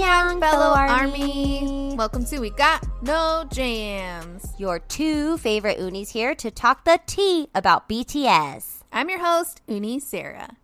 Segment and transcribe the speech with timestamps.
[0.00, 1.60] Annyeong, fellow army.
[1.60, 1.94] army.
[1.94, 4.54] Welcome to We Got No Jams.
[4.56, 8.82] Your two favorite unis here to talk the tea about BTS.
[8.90, 10.56] I'm your host, Uni Sarah.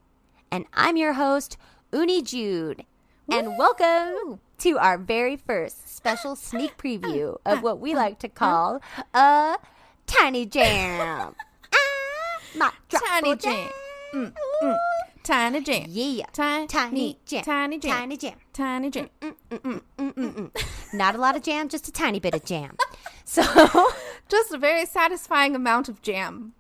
[0.51, 1.59] And I'm your host,
[1.93, 2.87] Uni Jude.
[3.31, 8.81] And welcome to our very first special sneak preview of what we like to call
[9.13, 9.59] a
[10.07, 11.35] tiny jam.
[11.75, 13.71] ah, my Tiny tropical jam.
[14.15, 14.79] Mm, mm.
[15.27, 15.85] Tiny jam.
[15.89, 16.27] Yeah.
[16.33, 17.43] Tiny, Tiny jam.
[17.45, 17.91] Tiny jam.
[17.93, 18.35] Tiny jam.
[18.53, 19.09] Tiny jam.
[19.21, 19.83] Mm, mm,
[20.15, 20.51] mm,
[20.95, 22.77] not a lot of jam, just a tiny bit of jam.
[23.29, 23.43] So,
[24.29, 26.53] Just a very satisfying amount of jam.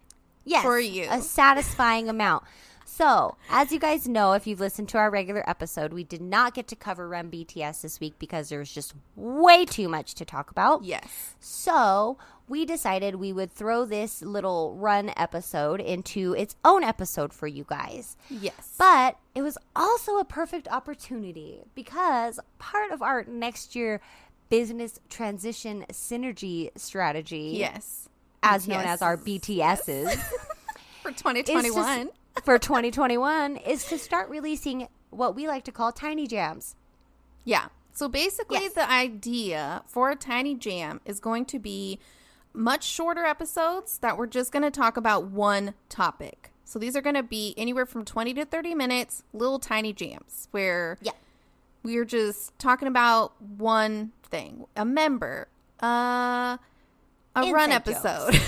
[0.45, 1.07] yes, For you.
[1.09, 2.43] a satisfying amount.
[2.85, 6.55] So, as you guys know, if you've listened to our regular episode, we did not
[6.55, 10.25] get to cover Run BTS this week because there was just way too much to
[10.25, 10.83] talk about.
[10.83, 11.37] Yes.
[11.39, 17.47] So, we decided we would throw this little run episode into its own episode for
[17.47, 18.17] you guys.
[18.31, 18.75] Yes.
[18.79, 24.01] But it was also a perfect opportunity because part of our next year
[24.49, 28.09] business transition synergy strategy, yes.
[28.43, 28.87] as known BTS.
[28.87, 30.13] as our BTSs,
[31.03, 32.11] For is to 2021.
[32.45, 36.77] for 2021 is to start releasing what we like to call tiny jams.
[37.45, 37.67] Yeah.
[37.93, 38.75] So basically, Yes.
[38.75, 41.99] the idea for a tiny jam is going to be
[42.57, 46.53] much shorter episodes that we're just going to talk about one topic.
[46.65, 50.49] So these are going to be anywhere from 20 to 30 minutes, little tiny jams
[50.51, 51.13] where Yeah.
[51.85, 55.49] we're just talking about one thing a member,
[55.83, 56.57] uh,
[57.37, 58.35] a run episode.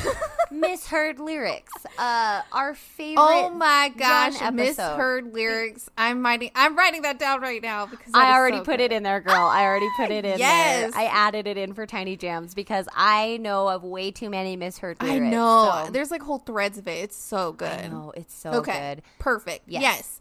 [0.51, 1.73] Misheard lyrics.
[1.99, 3.21] Uh, our favorite.
[3.23, 5.89] oh my gosh, misheard lyrics.
[5.99, 6.51] I'm writing.
[6.55, 8.85] I'm writing that down right now because I already so put good.
[8.85, 9.35] it in there, girl.
[9.47, 10.93] I already put it in Yes.
[10.93, 11.01] there.
[11.01, 15.01] I added it in for Tiny Jams because I know of way too many misheard
[15.03, 15.17] lyrics.
[15.17, 15.83] I know.
[15.87, 16.99] so- There's like whole threads of it.
[17.05, 17.69] It's so good.
[17.69, 18.95] I know it's so okay.
[18.97, 19.03] good.
[19.19, 19.65] Perfect.
[19.67, 19.83] Yes.
[19.83, 20.21] Yes.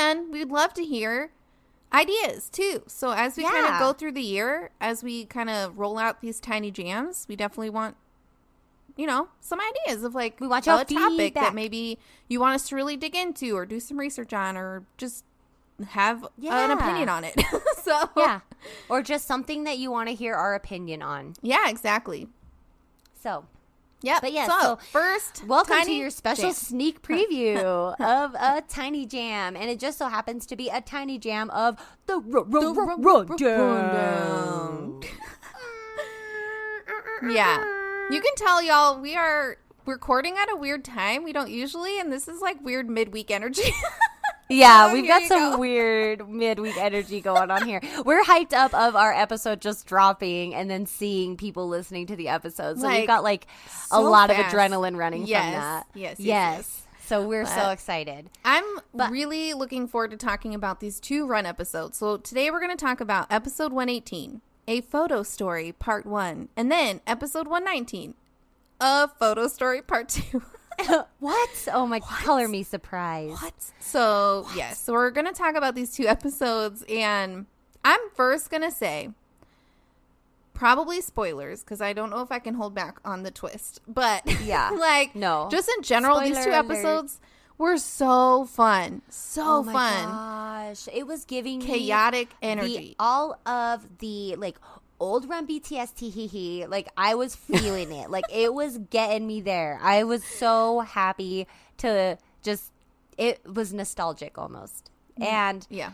[0.00, 1.30] And we'd love to hear
[1.92, 2.82] ideas too.
[2.86, 6.20] So as we kind of go through the year, as we kind of roll out
[6.20, 7.96] these tiny jams, we definitely want
[8.98, 11.34] you know, some ideas of like We want a topic feedback.
[11.34, 11.98] that maybe
[12.28, 15.24] you want us to really dig into or do some research on or just
[15.90, 17.40] have an opinion on it.
[17.82, 18.40] so Yeah,
[18.88, 21.34] or just something that you want to hear our opinion on.
[21.40, 22.28] Yeah, exactly.
[23.22, 23.46] So,
[24.00, 24.20] Yep.
[24.20, 26.52] But yeah, so, so first welcome to your special jam.
[26.54, 31.18] sneak preview of a tiny jam, and it just so happens to be a tiny
[31.18, 35.00] jam of the ru- ru- ru- rundown.
[37.22, 37.77] Yeah.
[38.10, 41.24] You can tell y'all we are recording at a weird time.
[41.24, 43.62] We don't usually, and this is like weird midweek energy.
[44.50, 45.58] Yeah, So we've got some go.
[45.58, 47.82] weird midweek energy going on here.
[48.06, 52.28] We're hyped up of our episode just dropping and then seeing people listening to the
[52.28, 52.80] episode.
[52.80, 53.46] So we've got like
[53.90, 54.54] a lot fast.
[54.54, 55.86] of adrenaline running Yes, from that.
[55.94, 56.26] yes, yes, yes.
[56.26, 56.82] yes.
[57.08, 58.30] So we're so excited.
[58.42, 58.64] I'm
[58.94, 61.98] But- really looking forward to talking about these two run episodes.
[61.98, 66.70] So today we're going to talk about episode 118, a photo story part 1, and
[66.70, 68.14] then episode 119,
[68.80, 70.42] a photo story part 2.
[71.18, 71.68] what?
[71.72, 71.98] Oh my!
[71.98, 73.42] Color me surprised.
[73.42, 73.54] What?
[73.80, 74.80] So, yes.
[74.80, 76.84] So, we're going to talk about these two episodes.
[76.88, 77.46] And
[77.84, 79.10] I'm first going to say
[80.54, 83.80] probably spoilers because I don't know if I can hold back on the twist.
[83.88, 84.70] But, Yeah.
[84.78, 85.48] like, No.
[85.50, 87.14] Just in general, these two episodes.
[87.20, 87.20] alert.
[87.58, 89.02] Were so fun.
[89.08, 90.04] So oh my fun.
[90.08, 90.88] gosh!
[90.92, 92.96] It was giving me Chaotic the- energy.
[92.98, 94.56] all of the like
[95.00, 96.66] old run BTS tee hee hee.
[96.66, 98.10] Like I was feeling it.
[98.10, 99.78] Like it was getting me there.
[99.82, 101.46] I was so happy
[101.78, 102.72] to just.
[103.16, 105.90] It was nostalgic almost, and yeah.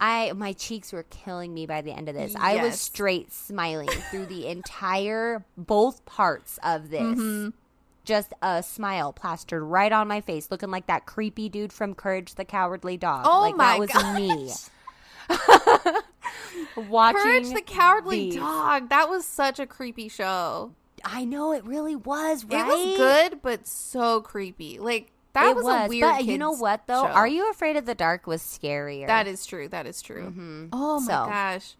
[0.00, 2.36] I my cheeks were killing me by the end of this.
[2.38, 7.02] I was straight smiling through the entire both parts of this.
[7.02, 7.48] Mm-hmm.
[8.04, 12.34] Just a smile plastered right on my face, looking like that creepy dude from Courage
[12.34, 13.24] the Cowardly Dog.
[13.28, 14.16] Oh like my that was gosh.
[14.18, 15.92] me.
[16.88, 18.36] Watching Courage the Cowardly these.
[18.36, 18.88] Dog.
[18.88, 20.72] That was such a creepy show.
[21.04, 22.60] I know it really was, right?
[22.60, 24.78] It was good, but so creepy.
[24.78, 26.02] Like, That it was, was, a weird.
[26.10, 27.02] but you know what though?
[27.02, 27.08] show.
[27.08, 28.26] Are you afraid of the dark?
[28.26, 29.06] Was scarier.
[29.06, 29.68] That is true.
[29.68, 30.30] That is true.
[30.30, 30.68] Mhm.
[30.72, 31.26] Oh my So.
[31.28, 31.74] gosh.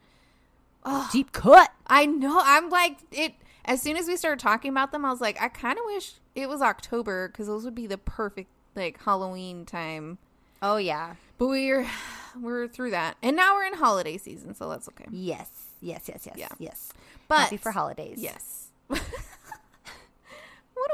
[0.84, 1.70] Oh, deep cut.
[1.86, 2.40] I know.
[2.42, 3.34] I'm like it.
[3.64, 6.14] As soon as we started talking about them, I was like, I kind of wish
[6.34, 10.18] it was October because those would be the perfect like Halloween time.
[10.60, 11.14] Oh yeah.
[11.38, 11.86] But we're
[12.40, 15.06] we're through that, and now we're in holiday season, so that's okay.
[15.10, 15.48] Yes.
[15.80, 16.04] Yes.
[16.08, 16.26] Yes.
[16.26, 16.36] Yes.
[16.36, 16.48] Yeah.
[16.58, 16.92] Yes.
[17.28, 18.18] But Happy for holidays.
[18.20, 18.68] Yes.
[18.86, 19.00] what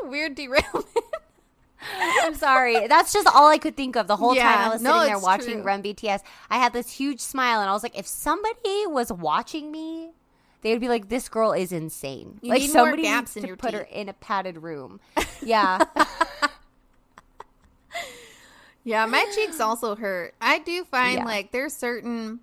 [0.03, 0.87] a weird derailment.
[2.00, 2.87] I'm sorry.
[2.87, 5.19] That's just all I could think of the whole time I was no, sitting there
[5.19, 5.62] watching true.
[5.62, 6.21] Run BTS.
[6.50, 10.11] I had this huge smile, and I was like, if somebody was watching me,
[10.62, 13.44] they would be like, "This girl is insane." You like need more somebody gaps needs
[13.44, 15.00] in to put her in a padded room.
[15.43, 15.78] Yeah.
[18.84, 20.34] Yeah, my cheeks also hurt.
[20.40, 21.25] I do find Yeah.
[21.25, 22.40] like there's certain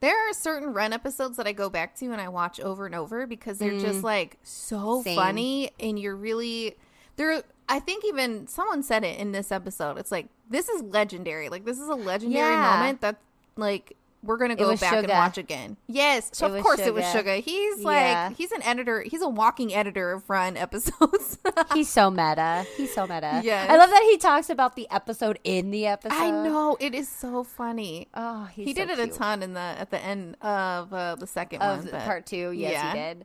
[0.00, 2.94] there are certain run episodes that I go back to and I watch over and
[2.94, 5.04] over because they're just like so Mm.
[5.04, 5.16] Same.
[5.16, 6.76] funny and you're really
[7.16, 9.96] they're I think even someone said it in this episode.
[9.98, 11.48] It's like this is legendary.
[11.48, 12.76] Like this is a legendary Yeah.
[12.78, 13.16] moment that
[13.56, 15.76] like we're gonna go back and watch again.
[15.86, 17.38] Yes, so It of course it was Suga.
[17.38, 17.42] Suga.
[17.42, 18.28] He's Yeah.
[18.28, 19.00] like he's an editor.
[19.02, 21.38] He's a walking editor of run episodes.
[21.74, 22.66] He's so meta.
[22.76, 23.40] He's so meta.
[23.44, 26.14] Yeah, I love that he talks about the episode in the episode.
[26.16, 28.08] I know it is so funny.
[28.14, 29.14] Oh, he's he so did it cute.
[29.14, 31.88] a ton in the at the end of uh, the second of one.
[31.92, 32.50] but- part two.
[32.50, 32.92] Yes, yeah.
[32.92, 33.24] he did.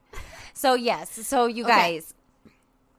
[0.53, 1.73] So yes, so you Okay.
[1.95, 2.13] guys,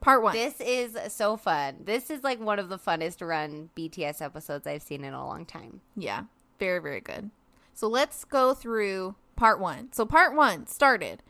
[0.00, 0.32] Part one.
[0.34, 1.76] this is so fun.
[1.84, 5.44] This is like one of the funnest run BTS episodes I've seen in a long
[5.46, 5.80] time.
[5.96, 6.24] Yeah,
[6.58, 7.30] very very good.
[7.74, 9.92] So let's go through part one.
[9.92, 11.22] So part one started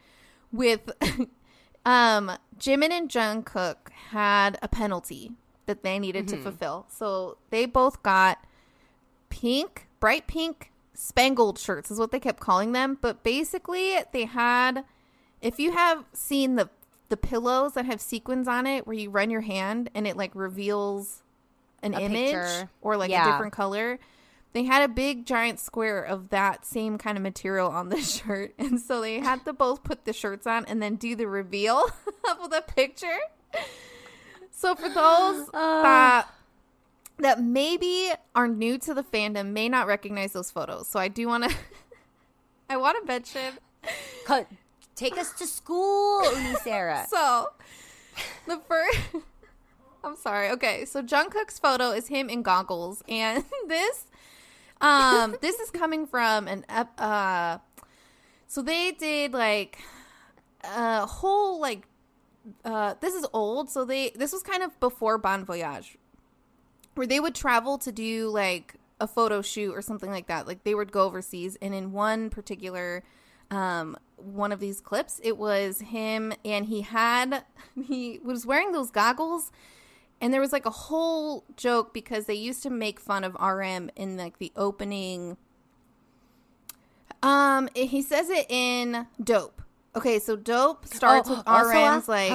[0.53, 0.91] with
[1.87, 5.33] um Jimin and Jungkook had a penalty
[5.67, 6.87] that they needed to fulfill.
[6.89, 8.44] So they both got
[9.31, 14.85] pink, bright pink spangled shirts is what they kept calling them, but basically they had
[15.41, 16.69] if you have seen the
[17.09, 20.31] the pillows that have sequins on it where you run your hand and it like
[20.35, 21.23] reveals
[21.83, 22.71] an A image picture.
[22.81, 23.99] or like a different color.
[24.52, 28.54] They had a big giant square of that same kind of material on the shirt.
[28.58, 31.84] And so they had to both put the shirts on and then do the reveal
[32.31, 33.19] of the picture.
[34.50, 35.82] So for those uh.
[35.82, 36.28] that
[37.19, 40.88] that maybe are new to the fandom may not recognize those photos.
[40.88, 41.56] So I do want to
[42.70, 43.58] I want to mention
[44.25, 44.46] Cut.
[44.94, 47.06] Take us to school, Uni Sarah.
[47.08, 47.48] So,
[48.46, 48.98] the first.
[50.05, 50.50] I'm sorry.
[50.50, 54.06] Okay, so Jungkook's photo is him in goggles, and this,
[54.82, 57.58] um, this is coming from an uh,
[58.46, 59.79] so they did like
[60.64, 61.87] a whole like,
[62.64, 63.70] uh, this is old.
[63.70, 65.96] So they this was kind of before Bon Voyage,
[66.94, 70.46] where they would travel to do like a photo shoot or something like that.
[70.46, 73.02] Like they would go overseas, and in one particular
[73.50, 77.44] um one of these clips it was him and he had
[77.87, 79.50] he was wearing those goggles
[80.22, 83.90] and there was like a whole joke because they used to make fun of RM
[83.96, 85.36] in like the opening
[87.22, 89.60] um he says it in dope
[89.94, 92.30] okay so dope starts with RM's like.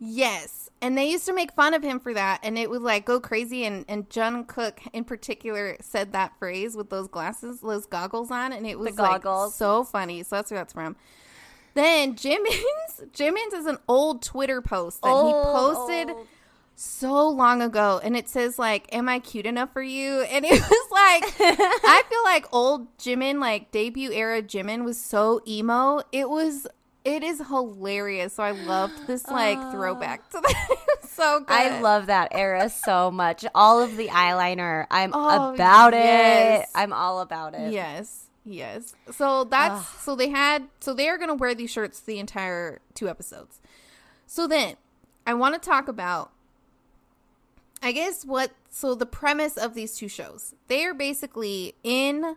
[0.00, 0.64] Yes.
[0.80, 3.20] And they used to make fun of him for that and it would like go
[3.20, 8.52] crazy and and Jungkook in particular said that phrase with those glasses, those goggles on
[8.52, 10.22] and it was like, so funny.
[10.22, 10.96] So that's where that's from.
[11.74, 16.16] Then Jimin's Jimin's is an old Twitter post that he posted
[16.80, 20.52] so long ago and it says like am i cute enough for you and it
[20.52, 26.30] was like i feel like old jimin like debut era jimin was so emo it
[26.30, 26.68] was
[27.04, 30.76] it is hilarious so i loved this like throwback to that
[31.08, 33.44] so good I love that era so much.
[33.52, 34.86] All of the eyeliner.
[34.88, 36.62] I'm Oh, about yes.
[36.62, 36.68] it.
[36.76, 37.72] I'm all about it.
[37.72, 42.18] yes yes so that's so they had so they are gonna wear these shirts the
[42.20, 43.60] entire two episodes
[44.26, 44.76] so then
[45.26, 46.30] i want to talk about
[47.82, 50.54] I guess what so the premise of these two shows.
[50.68, 52.36] They are basically in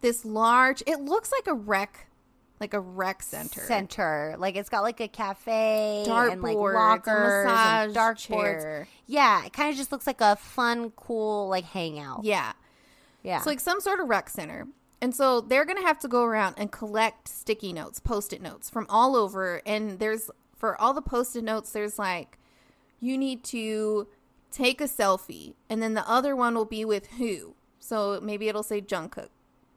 [0.00, 2.08] this large it looks like a rec
[2.62, 3.60] like a rec center.
[3.62, 4.36] Center.
[4.38, 8.86] Like it's got like a cafe Dartboards, and like lockers massage and dark chair.
[9.06, 12.24] Yeah, it kind of just looks like a fun, cool like hangout.
[12.24, 12.52] Yeah.
[13.22, 13.38] Yeah.
[13.38, 14.68] It's like some sort of rec center.
[15.00, 18.70] And so they're going to have to go around and collect sticky notes, post-it notes
[18.70, 22.38] from all over and there's for all the post-it notes there's like
[23.00, 24.06] you need to
[24.52, 27.54] take a selfie and then the other one will be with who.
[27.80, 29.30] So maybe it'll say Jungkook.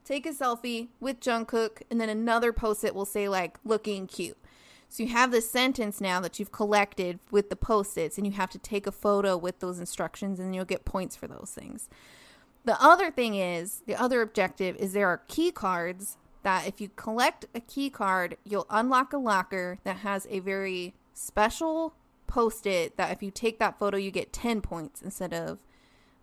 [0.04, 4.38] Take a selfie with Jungkook and then another post-it will say like looking cute.
[4.88, 8.52] So you have this sentence now that you've collected with the post-its and you have
[8.52, 11.90] to take a photo with those instructions and you'll get points for those things.
[12.66, 16.90] The other thing is, the other objective is there are key cards that if you
[16.96, 21.96] collect a key card, you'll unlock a locker that has a very special
[22.28, 25.60] post it that if you take that photo, you get 10 points instead of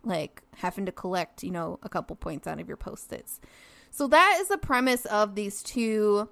[0.04, 3.40] like having to collect, you know, a couple points out of your post-its.
[3.90, 6.28] So that is the premise of these two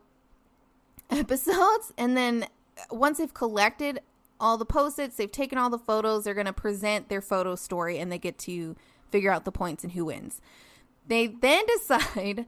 [1.11, 1.93] episodes.
[1.97, 2.45] And then
[2.79, 4.01] uh, once they've collected
[4.41, 7.99] all the post-its, they've taken all the photos, they're going to present their photo story
[7.99, 8.77] and they get to
[9.11, 10.41] figure out the points and who wins.
[11.07, 12.47] They then decide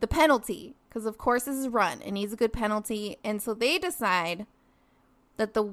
[0.00, 3.54] the penalty because of course this is run It needs a good penalty and so
[3.54, 4.46] they decide
[5.36, 5.72] that the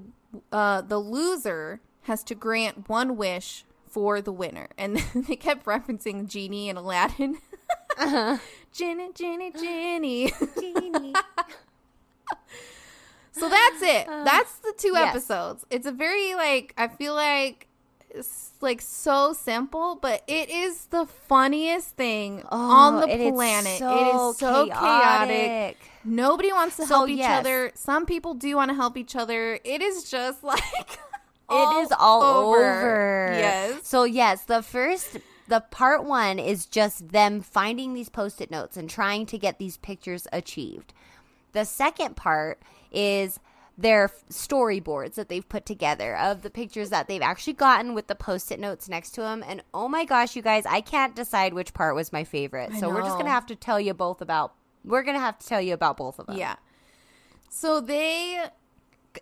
[0.52, 4.98] uh, the loser has to grant one wish for the winner and
[5.28, 7.38] they kept referencing genie and aladdin
[7.98, 8.38] uh-huh.
[8.72, 10.32] Ginny, Ginny, Ginny.
[10.60, 11.14] Genie.
[13.32, 14.08] so that's it.
[14.08, 15.10] Uh, that's the two yes.
[15.10, 15.66] episodes.
[15.70, 17.68] It's a very like I feel like
[18.62, 23.80] like so simple, but it is the funniest thing oh, on the planet.
[23.80, 24.80] So it is so chaotic.
[24.80, 25.78] chaotic.
[26.04, 27.40] Nobody wants to so, help each yes.
[27.40, 27.72] other.
[27.76, 29.60] Some people do want to help each other.
[29.64, 30.60] It is just like
[31.50, 32.58] it is all over.
[32.58, 33.30] over.
[33.34, 33.88] Yes.
[33.88, 38.78] So yes, the first the part one is just them finding these post it notes
[38.78, 40.94] and trying to get these pictures achieved.
[41.54, 42.62] The second part
[42.92, 43.40] is
[43.82, 48.16] their storyboards that they've put together of the pictures that they've actually gotten with the
[48.16, 51.74] post-it notes next to them and oh my gosh you guys i can't decide which
[51.74, 52.74] part was my favorite.
[52.76, 55.62] So we're just gonna have to tell you both about we're gonna have to tell
[55.62, 56.56] you about both of them yeah.
[57.50, 58.46] So they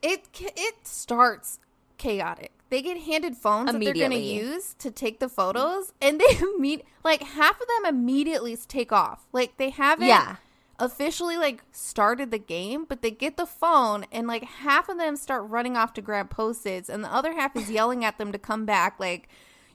[0.03, 1.59] it it starts
[1.97, 2.51] chaotic.
[2.69, 6.37] They get handed phones that they're going to use to take the photos and they
[6.59, 9.25] meet like half of them immediately take off.
[9.31, 10.35] Like they haven't yeah.
[10.79, 15.15] Officially like started the game but they get the phone and like half of them
[15.15, 18.37] start running off to grab post-its and the other half is yelling at them to
[18.37, 19.27] come back like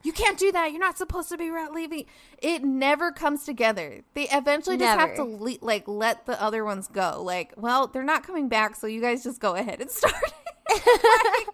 [0.02, 0.72] you can't do that.
[0.72, 2.06] You're not supposed to be leaving.
[2.38, 4.02] It never comes together.
[4.14, 5.00] They eventually just never.
[5.00, 7.22] have to le- like let the other ones go.
[7.22, 10.14] Like, well, they're not coming back, so you guys just go ahead and start.
[10.70, 11.48] like,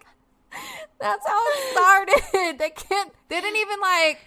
[0.99, 2.59] that's how it started.
[2.59, 3.13] They can't.
[3.27, 4.19] They didn't even like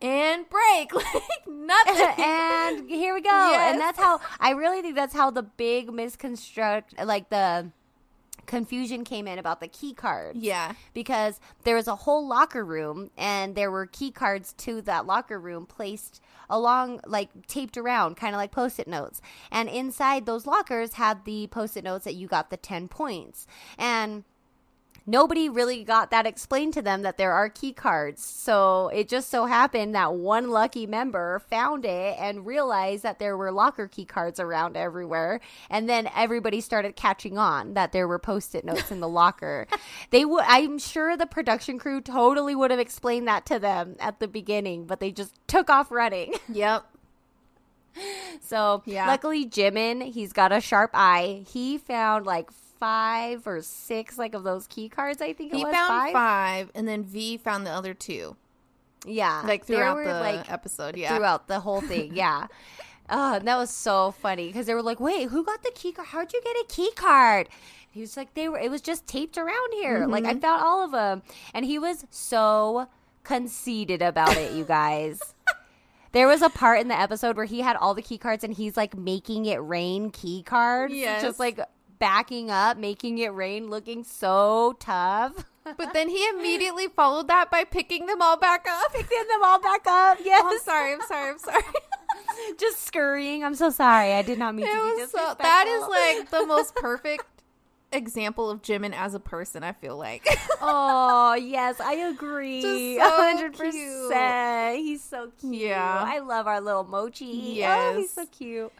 [0.00, 2.24] and break like nothing.
[2.24, 3.30] and here we go.
[3.30, 3.72] Yes.
[3.72, 7.70] And that's how I really think that's how the big misconstruct like the
[8.46, 10.38] confusion came in about the key cards.
[10.38, 10.72] Yeah.
[10.92, 15.38] Because there was a whole locker room and there were key cards to that locker
[15.40, 16.20] room placed
[16.50, 19.20] along like taped around kind of like post-it notes.
[19.50, 23.46] And inside those lockers had the post-it notes that you got the 10 points.
[23.78, 24.24] And
[25.06, 28.24] nobody really got that explained to them that there are key cards.
[28.24, 33.36] So it just so happened that one lucky member found it and realized that there
[33.36, 35.40] were locker key cards around everywhere.
[35.68, 39.66] And then everybody started catching on that there were post it notes in the locker.
[40.10, 44.20] They would, I'm sure the production crew totally would have explained that to them at
[44.20, 46.34] the beginning, but they just took off running.
[46.48, 46.84] Yep.
[48.40, 49.06] So yeah.
[49.06, 51.44] luckily Jimin, he's got a sharp eye.
[51.48, 52.50] He found like
[52.84, 55.22] five or six like of those key cards.
[55.22, 56.12] I think he found five?
[56.12, 58.36] five, and then V found the other two.
[59.06, 60.96] Yeah, like throughout the like, episode.
[60.96, 62.14] Yeah, throughout the whole thing.
[62.24, 62.46] Yeah.
[63.10, 66.08] Oh, that was so funny because they were like, "Wait, who got the key card?
[66.08, 67.48] How'd you get a key card?"
[67.90, 68.58] He was like, "They were.
[68.58, 70.00] It was just taped around here.
[70.00, 70.10] Mm-hmm.
[70.10, 71.22] Like I found all of them."
[71.52, 72.88] And he was so
[73.22, 75.20] conceited about it, you guys.
[76.14, 78.54] There was a part in the episode where he had all the key cards and
[78.54, 80.94] he's like making it rain key cards.
[80.94, 81.20] Yes.
[81.20, 81.58] Just like
[82.04, 85.46] backing up, making it rain, looking so tough.
[85.78, 88.92] But then he immediately followed that by picking them all back up.
[88.94, 90.18] Picking them all back up.
[90.22, 90.42] Yes.
[90.44, 90.92] Oh, I'm sorry.
[90.92, 91.30] I'm sorry.
[91.30, 91.62] I'm sorry.
[92.58, 93.42] just scurrying.
[93.42, 94.12] I'm so sorry.
[94.12, 95.36] I did not mean it to be disrespectful.
[95.36, 97.24] So, that is like the most perfect
[97.94, 99.62] example of Jimin as a person.
[99.62, 100.26] I feel like.
[100.60, 102.62] oh yes, I agree.
[102.62, 104.78] So percent.
[104.78, 105.54] He's so cute.
[105.54, 107.24] Yeah, I love our little mochi.
[107.24, 108.72] Yes, oh, he's so cute.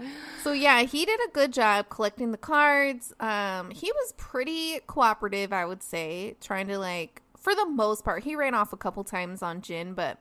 [0.43, 3.13] So yeah, he did a good job collecting the cards.
[3.21, 8.25] Um, he was pretty cooperative, I would say, trying to like for the most part.
[8.25, 10.19] He ran off a couple times on Jin, but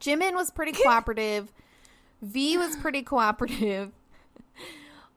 [0.00, 1.52] Jimin was pretty cooperative.
[2.22, 3.92] V was pretty cooperative.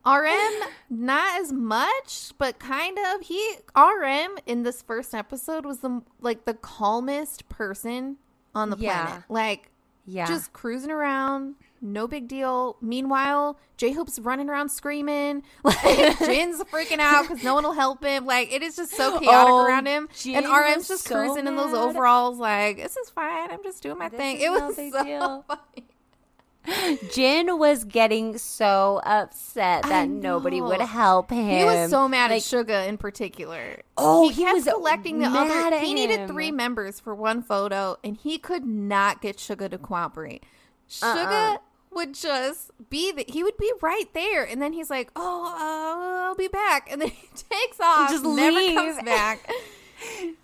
[0.06, 3.22] RM, not as much, but kind of.
[3.22, 8.18] He RM in this first episode was the like the calmest person
[8.56, 9.06] on the yeah.
[9.06, 9.24] planet.
[9.30, 9.72] Like,
[10.06, 12.78] yeah, just cruising around, no big deal.
[12.82, 15.44] Meanwhile, J Hope's running around screaming.
[15.64, 18.26] Like Jin's freaking out because no one will help him.
[18.26, 20.10] Like it is just so chaotic oh, around him.
[20.18, 21.52] Jin and RM's just so cruising mad.
[21.52, 22.38] in those overalls.
[22.38, 23.52] Like this is fine.
[23.52, 24.40] I'm just doing my this thing.
[24.40, 25.88] It was so funny.
[27.12, 31.50] Jin was getting so upset that nobody would help him.
[31.50, 33.82] He was so mad like, at Suga in particular.
[33.98, 35.80] Oh, he, he was collecting the other.
[35.80, 40.44] He needed three members for one photo, and he could not get Suga to cooperate.
[40.90, 41.58] Suga uh-uh.
[41.92, 46.28] would just be the, he would be right there, and then he's like, "Oh, uh,
[46.28, 48.76] I'll be back," and then he takes off, just never leave.
[48.76, 49.50] comes back.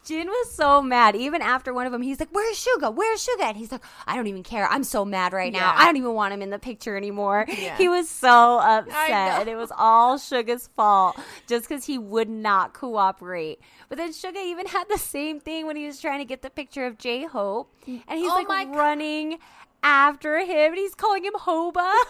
[0.06, 1.16] Jin was so mad.
[1.16, 2.94] Even after one of them, he's like, "Where's Suga?
[2.94, 4.68] Where's Suga?" And he's like, "I don't even care.
[4.68, 5.60] I'm so mad right now.
[5.60, 5.76] Yeah.
[5.78, 7.76] I don't even want him in the picture anymore." Yeah.
[7.78, 12.74] He was so upset, and it was all Suga's fault just because he would not
[12.74, 13.60] cooperate.
[13.90, 16.50] But then Suga even had the same thing when he was trying to get the
[16.50, 18.76] picture of J Hope, and he's Oh like my God.
[18.76, 19.38] running
[19.82, 21.92] after him, and he's calling him Hoba.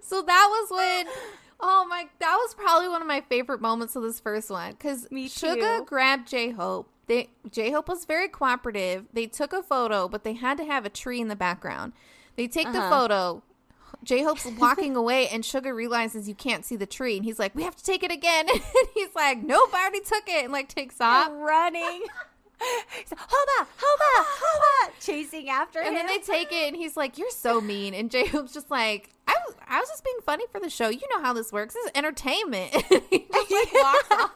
[0.00, 1.06] So that was when.
[1.62, 2.06] Oh my!
[2.18, 6.28] That was probably one of my favorite moments of this first one because Suga grabbed
[6.28, 6.88] J Hope.
[7.06, 9.06] They J Hope was very cooperative.
[9.12, 11.92] They took a photo, but they had to have a tree in the background.
[12.36, 12.90] They take the Uh-huh.
[12.90, 13.42] photo.
[14.02, 17.54] J Hope's walking away, and Suga realizes you can't see the tree, and he's like,
[17.54, 18.62] "We have to take it again." And
[18.94, 21.28] he's like, "Nope, I already took it," and like takes off.
[21.32, 22.02] running.
[22.98, 25.94] He's like, Hoba, Hoba, Hoba, chasing after And him.
[25.94, 29.08] then they take it, and he's like, "You're so mean." And J Hope's just like,
[29.26, 30.88] "I was, I was just being funny for the show.
[30.90, 31.74] You know how this works.
[31.74, 32.70] This is entertainment."
[33.10, 34.32] he just like walks off.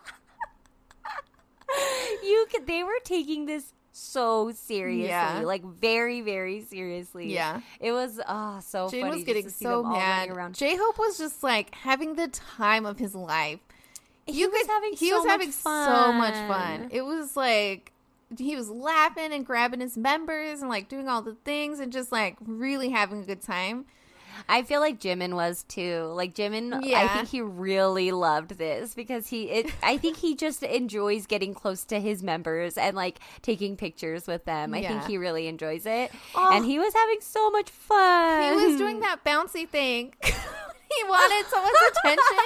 [2.23, 5.43] you could they were taking this so seriously Yeah.
[5.45, 7.61] like very very seriously Yeah.
[7.81, 10.31] it was oh so Jin funny was getting so them all running mad.
[10.31, 10.55] around.
[10.57, 13.61] J Hope was just like having the time of his life.
[14.27, 15.89] he was having he so was having fun.
[15.89, 16.89] so much fun.
[16.91, 17.93] It was like
[18.39, 22.11] he was laughing and grabbing his members and like doing all the things and just
[22.13, 23.87] like really having a good time.
[24.49, 26.07] I feel like Jimin was too.
[26.15, 29.45] Like Jimin, I think he really loved this because he.
[29.49, 34.27] It, I think he just enjoys getting close to his members and like taking pictures
[34.27, 34.75] with them.
[34.75, 36.51] I think he really enjoys it, Oh.
[36.53, 38.59] and he was having so much fun.
[38.59, 40.15] He was doing that bouncy thing.
[40.97, 42.39] he wanted someone's attention.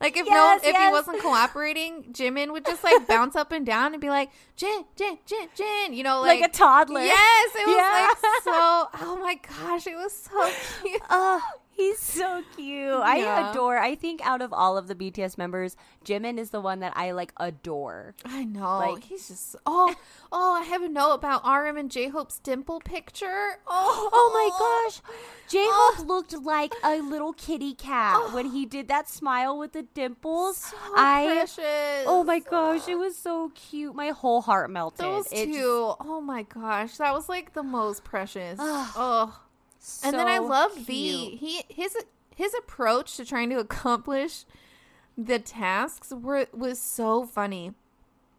[0.00, 3.64] Like if no Yes, if he wasn't cooperating, Jimin would just like bounce up and
[3.64, 7.02] down and be like, Jin, Jin, Jin, Jin, you know, like, like, a toddler.
[7.02, 8.08] Yes, it was Yeah.
[8.08, 8.88] like so.
[9.06, 10.50] Oh my gosh, it was so
[10.82, 11.00] cute.
[11.08, 11.40] Oh,
[11.74, 12.92] he's so cute.
[12.92, 13.78] I adore.
[13.78, 17.12] I think out of all of the BTS members, Jimin is the one that I
[17.12, 18.14] like adore.
[18.24, 18.78] I know.
[18.78, 19.94] Like- he's just oh
[20.30, 20.52] oh.
[20.52, 23.58] I have a note about RM and J Hope's dimple picture.
[23.66, 25.16] Oh Oh my gosh.
[25.48, 26.04] J Hope oh.
[26.06, 28.34] looked like a little kitty cat oh.
[28.34, 30.56] when he did that smile with the dimples.
[30.58, 32.04] so I precious.
[32.06, 33.94] Oh my gosh, it was so cute.
[33.94, 35.04] My whole heart melted.
[35.04, 35.52] Those It two.
[35.52, 38.58] just- oh my gosh, that was like the most precious.
[38.62, 39.38] oh.
[40.04, 40.86] And then I love cute.
[40.86, 41.36] V.
[41.36, 41.96] He his
[42.34, 44.44] his approach to trying to accomplish
[45.16, 47.72] the tasks were was so funny.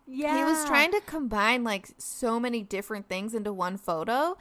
[0.08, 0.38] Yeah.
[0.38, 4.38] He was trying to combine like so many different things into one photo.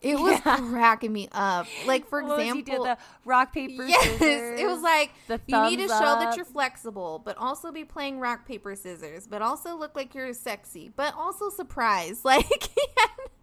[0.00, 0.56] It was Yeah.
[0.70, 1.66] cracking me up.
[1.86, 4.60] Like for he example, did the rock paper yes, scissors.
[4.60, 5.12] it was like
[5.46, 9.42] you need to show that you're flexible, but also be playing rock paper scissors, but
[9.42, 12.24] also look like you're sexy, but also surprised.
[12.24, 12.68] Like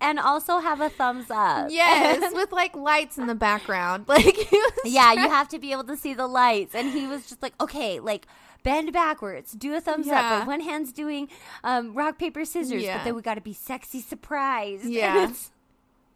[0.01, 1.67] and also have a thumbs up.
[1.71, 4.05] yes, with like lights in the background.
[4.09, 4.37] Like
[4.85, 6.75] yeah, you have to be able to see the lights.
[6.75, 8.27] And he was just like, okay, like
[8.63, 10.39] bend backwards, do a thumbs up.
[10.39, 11.27] But one hand's doing
[11.63, 12.97] um, rock paper scissors, Yeah.
[12.97, 14.85] but then we got to be sexy surprised.
[14.89, 15.31] Yeah.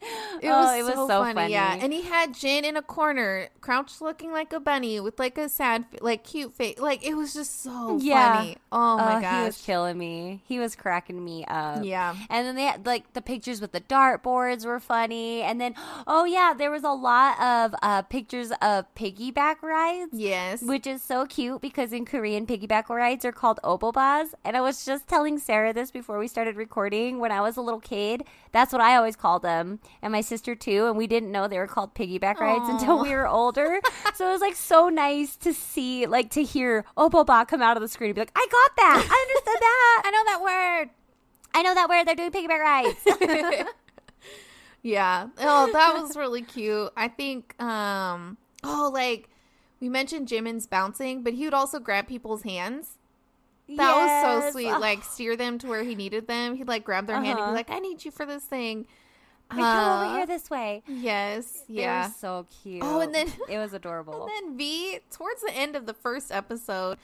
[0.41, 1.77] It Oh, was, it was so, so funny, yeah.
[1.81, 5.49] And he had Jin in a corner, crouched looking like a bunny with like a
[5.49, 6.79] sad, like cute face.
[6.79, 8.35] Like it was just so Yeah.
[8.37, 8.57] funny.
[8.71, 10.41] Oh my Uh, He was killing me.
[10.45, 11.83] He was cracking me up.
[11.83, 12.15] Yeah.
[12.29, 15.41] And then they had like the pictures with the dartboards were funny.
[15.41, 15.75] And then,
[16.07, 20.11] oh yeah, there was a lot of uh, pictures of piggyback rides.
[20.13, 20.61] Yes.
[20.61, 24.33] Which is so cute because in Korean, piggyback rides are called obobas.
[24.45, 27.19] And I was just telling Sarah this before we started recording.
[27.19, 29.79] When I was a little kid, that's what I always called them.
[30.01, 30.87] And my sister too.
[30.87, 33.79] And we didn't know they were called piggyback rides until we were older.
[34.15, 37.81] so it was like so nice to see, like to hear oboba come out of
[37.81, 39.07] the screen and be like, I got that.
[39.09, 40.01] I understood that.
[40.05, 40.89] I know that word.
[41.53, 42.05] I know that word.
[42.07, 43.67] They're doing piggyback rides.
[44.81, 45.27] Yeah.
[45.39, 46.91] Oh, that was really cute.
[46.95, 49.29] I think um oh like
[49.81, 52.97] we mentioned Jimin's bouncing, but he would also grab people's hands.
[53.67, 54.71] That was so sweet.
[54.71, 56.55] Oh, Like steer them to where he needed them.
[56.55, 57.51] He'd like grab their hand and be Uh-huh.
[57.51, 58.87] like, "I need you for this thing."
[59.49, 60.83] Come Uh, over here this way.
[60.87, 61.63] Yes.
[61.67, 62.07] They Yeah.
[62.07, 62.83] were so cute.
[62.83, 64.23] Oh, and then- it was adorable.
[64.27, 66.97] And then V, towards the end of the first episode,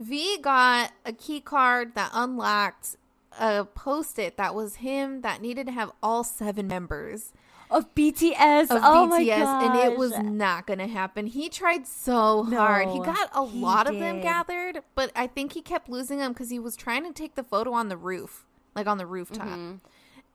[0.00, 2.96] V got a key card that unlocked
[3.38, 7.32] a post it that was him that needed to have all seven members
[7.70, 8.70] of BTS.
[8.70, 11.26] of oh my BTS, and it was not going to happen.
[11.26, 12.88] He tried so hard.
[12.90, 16.32] He got a he lot of them gathered, but I think he kept losing them
[16.32, 19.58] because he was trying to take the photo on the roof, like on the rooftop.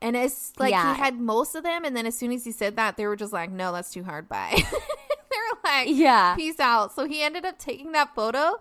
[0.02, 0.70] And it's like.
[0.70, 0.94] Yeah.
[0.94, 3.16] he had most of them, and then as soon as he said that, they were
[3.16, 4.54] just like, "No, that's too hard." Bye.
[4.70, 6.34] they were like, Yeah.
[6.36, 8.60] peace out." So he ended up taking that photo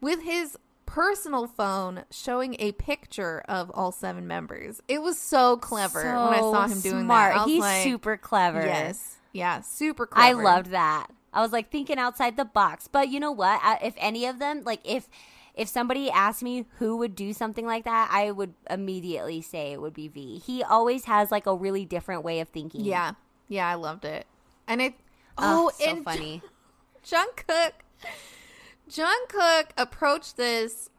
[0.00, 4.80] with his personal phone, showing a picture of all seven members.
[4.88, 7.34] It was so clever when I saw him So doing smart.
[7.34, 7.40] that.
[7.40, 8.64] I was He's like, super clever.
[8.64, 10.40] Yes, yeah, super clever.
[10.40, 11.06] I loved that.
[11.32, 12.86] I was like thinking outside the box.
[12.88, 13.60] But you know what?
[13.82, 15.08] If any of them, like if
[15.54, 19.80] if somebody asked me who would do something like that, I would immediately say it
[19.80, 20.38] would be V.
[20.38, 22.84] He always has like a really different way of thinking.
[22.84, 23.12] Yeah,
[23.48, 24.26] yeah, I loved it,
[24.66, 24.94] and it.
[25.38, 26.42] Oh, Oh, so and funny.
[27.04, 27.72] Jungkook,
[28.88, 30.90] Jungkook approached this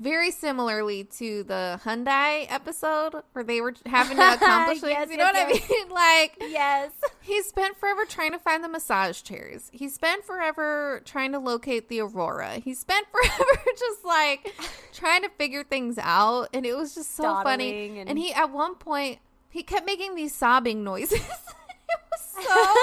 [0.00, 4.92] very similarly to the Hyundai episode where they were having to accomplish things.
[4.92, 5.88] Yes, you know yes, what I mean?
[6.00, 6.90] Like, yes.
[7.20, 9.68] he spent forever trying to find the massage chairs.
[9.72, 12.54] He spent forever trying to locate the Aurora.
[12.58, 14.54] He spent forever just like
[14.94, 17.98] trying to figure things out, and it was just so funny.
[18.00, 19.18] And, and- he, at one point,
[19.50, 21.20] he kept making these sobbing noises.
[21.20, 22.74] it was so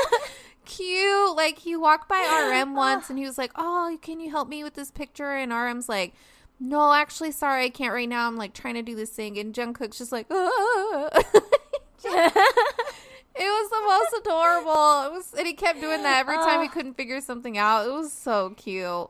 [0.66, 1.36] cute.
[1.36, 4.64] Like he walked by RM once, and he was like, "Oh, can you help me
[4.64, 6.14] with this picture?" And RM's like.
[6.60, 8.28] No, actually, sorry, I can't right now.
[8.28, 11.10] I'm like trying to do this thing, and Jungkook's just like, "Ah."
[13.39, 15.04] It was the most adorable.
[15.06, 17.88] It was, and he kept doing that every time he couldn't figure something out.
[17.88, 19.10] It was so cute.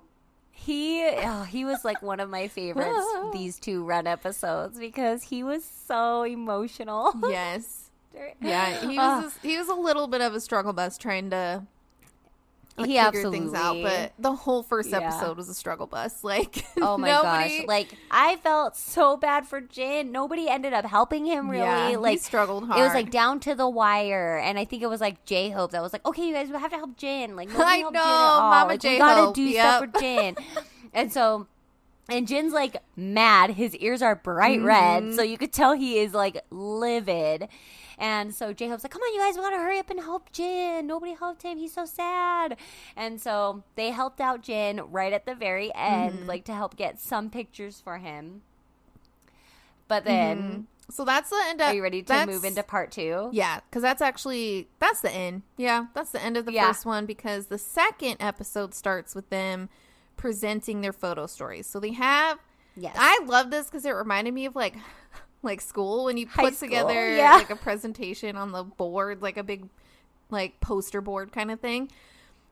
[0.51, 5.43] He oh, he was like one of my favorites these two run episodes because he
[5.43, 7.13] was so emotional.
[7.29, 7.89] Yes,
[8.41, 8.86] yeah.
[8.86, 11.63] He was he was a little bit of a struggle bus trying to
[12.77, 14.97] like, he figure things out, but the whole first Yeah.
[14.99, 16.23] episode was a struggle bus.
[16.23, 17.67] Like, Oh my nobody, gosh!
[17.67, 20.11] Like I felt so bad for Jin.
[20.11, 21.63] Nobody ended up helping him really.
[21.65, 22.79] yeah, he like struggled hard.
[22.79, 25.71] it was like down to the wire, and I think it was like J Hope
[25.71, 27.95] that was like, "Okay, you guys, we have to help Jin." Like I know, Jin
[27.97, 28.41] at all.
[28.49, 29.65] Mama like, J-Hope, gotta do yep.
[29.77, 30.35] stuff for Jin.
[30.93, 31.47] and so,
[32.09, 33.51] and Jin's like mad.
[33.51, 34.65] His ears are bright Mm-hmm.
[34.67, 37.47] red, so you could tell he is like livid.
[37.99, 40.31] And so J Hope's like, "Come on, you guys, we gotta hurry up and help
[40.31, 40.86] Jin.
[40.86, 41.57] Nobody helped him.
[41.57, 42.57] He's so sad."
[42.95, 46.27] And so they helped out Jin right at the very end, Mm-hmm.
[46.27, 48.41] like to help get some pictures for him.
[49.88, 50.91] But then, Mm-hmm.
[50.91, 51.62] so that's the end.
[51.62, 53.29] Of, are you ready to move into part two?
[53.31, 55.43] Yeah, because that's actually that's the end.
[55.55, 56.67] Yeah, that's the end of the Yeah.
[56.67, 59.69] first one because the second episode starts with them
[60.17, 61.67] presenting their photo stories.
[61.67, 62.39] So they have.
[62.79, 62.95] Yes.
[62.99, 64.75] I love this because it reminded me of like
[65.47, 67.33] like school when you High put school, together yeah.
[67.33, 69.67] like a presentation on the board, like a big
[70.29, 71.89] like poster board kind of thing.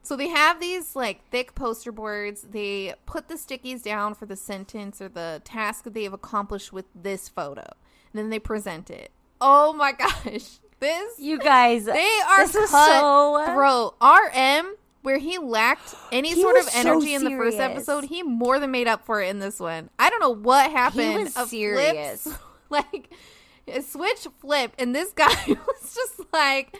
[0.01, 2.43] So they have these like thick poster boards.
[2.43, 6.71] They put the stickies down for the sentence or the task that they have accomplished
[6.71, 7.61] with this photo.
[7.61, 9.11] And then they present it.
[9.41, 10.59] Oh my gosh.
[10.79, 13.95] This you guys, they are this so- cutthroat.
[14.01, 18.05] RM, where he lacked any He sort of was so energy in the first episode,
[18.05, 19.89] he more than made up for it in this one.
[19.97, 21.01] I don't know what happened.
[21.11, 22.23] He was serious.
[22.23, 23.09] flips, like
[23.67, 26.77] a switch flipped, and this guy was just like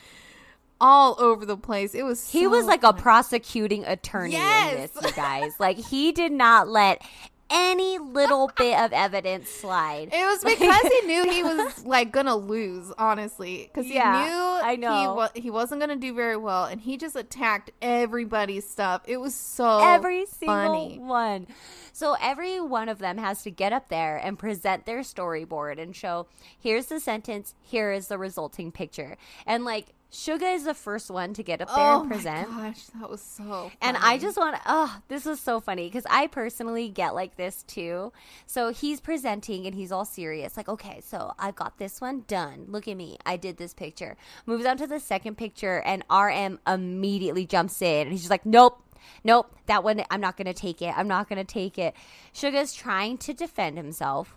[0.82, 1.95] all over the place.
[1.95, 4.74] It was He was like a prosecuting attorney Yes.
[4.74, 5.54] in this, you guys.
[5.60, 7.02] Like he did not let
[7.49, 10.10] any little bit of evidence slide.
[10.12, 14.36] It was because he knew he was like gonna lose, honestly, because Yeah, he knew
[14.36, 14.99] I know.
[15.01, 19.01] he, wa- he wasn't gonna do very well, and he just attacked everybody's stuff.
[19.05, 20.99] It was so every single funny.
[20.99, 21.47] one.
[21.93, 25.95] So every one of them has to get up there and present their storyboard and
[25.95, 26.27] show
[26.60, 29.17] here's the sentence, here is the resulting picture.
[29.45, 32.47] And like Suga is the first one to get up there and present.
[32.47, 32.93] Oh and my present.
[32.93, 33.71] gosh, that was so.
[33.82, 37.36] And I just want to, oh, this was so funny because I personally get like
[37.36, 38.13] this too.
[38.45, 42.65] So he's presenting and he's all serious, like, okay, so I got this one done.
[42.69, 43.17] Look at me.
[43.25, 44.15] I did this picture.
[44.45, 48.45] Moves on to the second picture, and RM immediately jumps in and he's just like,
[48.45, 48.82] nope.
[49.23, 50.91] Nope, that one, I'm not going to take it.
[50.97, 51.93] I'm not going to take it.
[52.34, 54.36] Suga's trying to defend himself.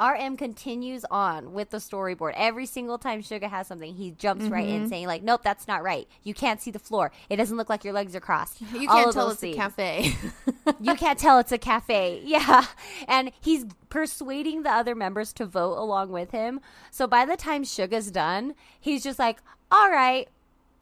[0.00, 2.32] RM continues on with the storyboard.
[2.36, 4.84] Every single time Suga has something, he jumps right Mm-hmm.
[4.84, 6.08] in saying, like, nope, that's not right.
[6.24, 7.12] You can't see the floor.
[7.30, 8.60] It doesn't look like your legs are crossed.
[8.74, 10.14] you All can't tell it's a cafe.
[10.80, 12.20] you can't tell it's a cafe.
[12.24, 12.66] Yeah.
[13.06, 16.60] And he's persuading the other members to vote along with him.
[16.90, 19.38] So by the time Suga's done, he's just like,
[19.70, 20.28] all right,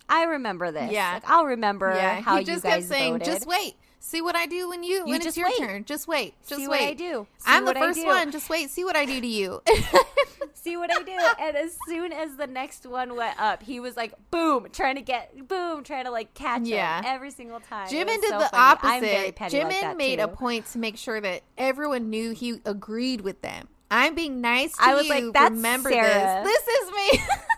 [0.09, 0.90] I remember this.
[0.92, 1.14] Yeah.
[1.14, 3.27] Like, I'll remember yeah, how he just you guys kept saying, voted.
[3.27, 5.58] "Just wait, see what I do when you, when it's your wait.
[5.58, 5.84] turn.
[5.84, 6.80] Just wait, just See wait.
[6.80, 7.26] what I do.
[7.38, 8.32] See I'm the first one.
[8.32, 9.62] Just wait, see what I do to you."
[10.54, 11.18] see what I do.
[11.40, 15.00] and as soon as the next one went up, he was like, boom, trying to
[15.02, 16.98] get, boom, trying to like catch Yeah.
[16.98, 17.88] him every single time.
[17.88, 18.50] Jimin did so the funny.
[18.52, 19.40] Opposite.
[19.40, 23.40] like Jimin that, made a point to make sure that everyone knew he agreed with
[23.42, 23.68] them.
[23.90, 25.10] I'm being nice to I was you.
[25.26, 26.62] like, "That's Remember Sarah." this.
[26.64, 27.24] This is me.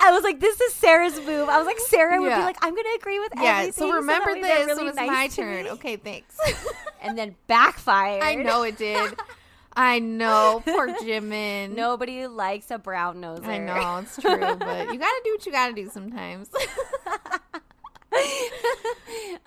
[0.00, 1.48] I was like, this is Sarah's move.
[1.48, 2.38] I was like, Sarah would Yeah.
[2.38, 3.58] be like, I'm going to agree with yeah.
[3.60, 3.72] everything.
[3.72, 5.64] So remember they're this really when it's nice my turn.
[5.64, 5.70] me.
[5.70, 6.36] Okay, thanks.
[7.02, 8.22] And then backfired.
[8.24, 9.14] I know it did.
[9.76, 10.62] I know.
[10.64, 11.74] Poor Jimin.
[11.76, 13.46] Nobody likes a brown noser.
[13.46, 16.48] I know it's true, but you gotta do what you gotta do sometimes.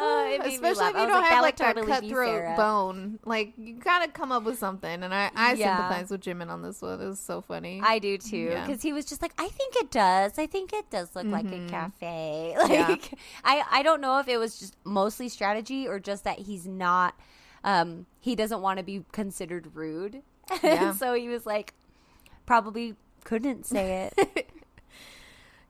[0.02, 3.20] Uh, it made me Especially if you don't like, have like that totally cutthroat bone.
[3.26, 5.78] Like you gotta come up with something, and I I Yeah.
[5.78, 7.00] sympathize with Jimin on this one.
[7.02, 7.82] It was so funny.
[7.84, 8.66] I do too, Yeah.
[8.66, 10.40] because he was just like, I think it does.
[10.40, 12.56] I think it does look like a cafe.
[12.58, 13.16] Like, Mm-hmm.
[13.16, 13.20] Yeah.
[13.44, 17.16] I, I don't know if it was just mostly strategy or just that he's not
[17.64, 20.24] um, he doesn't want to be considered rude.
[20.64, 20.94] Yeah.
[20.94, 21.74] so he was like,
[22.46, 24.50] probably couldn't say it.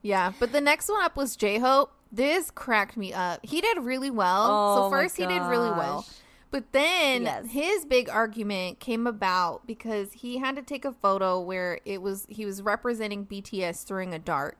[0.01, 1.91] Yeah, but the next one up was J Hope.
[2.11, 3.39] This cracked me up.
[3.43, 4.47] He did really well.
[4.49, 6.05] Oh so first he did really well.
[6.51, 7.45] But then Yes.
[7.51, 12.25] his big argument came about because he had to take a photo where it was
[12.29, 14.57] he was representing BTS throwing a dart.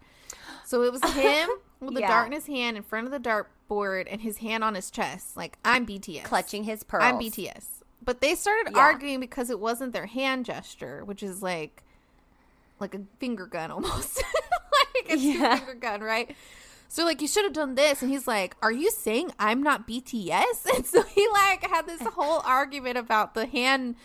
[0.63, 1.49] So it was him
[1.81, 2.07] with the Yeah.
[2.07, 5.35] dart in his hand in front of the dartboard and his hand on his chest,
[5.35, 6.23] like I'm BTS.
[6.23, 7.03] Clutching his pearls.
[7.03, 7.65] I'm BTS.
[8.03, 8.79] But they started Yeah.
[8.79, 11.83] arguing because it wasn't their hand gesture, which is like
[12.79, 14.17] like a finger gun almost.
[14.95, 15.55] like it's Yeah.
[15.55, 16.33] a finger gun, right?
[16.91, 19.88] So like you should have done this and he's like, "Are you saying I'm not
[19.88, 23.95] BTS?" And so he like had this whole argument about the hand,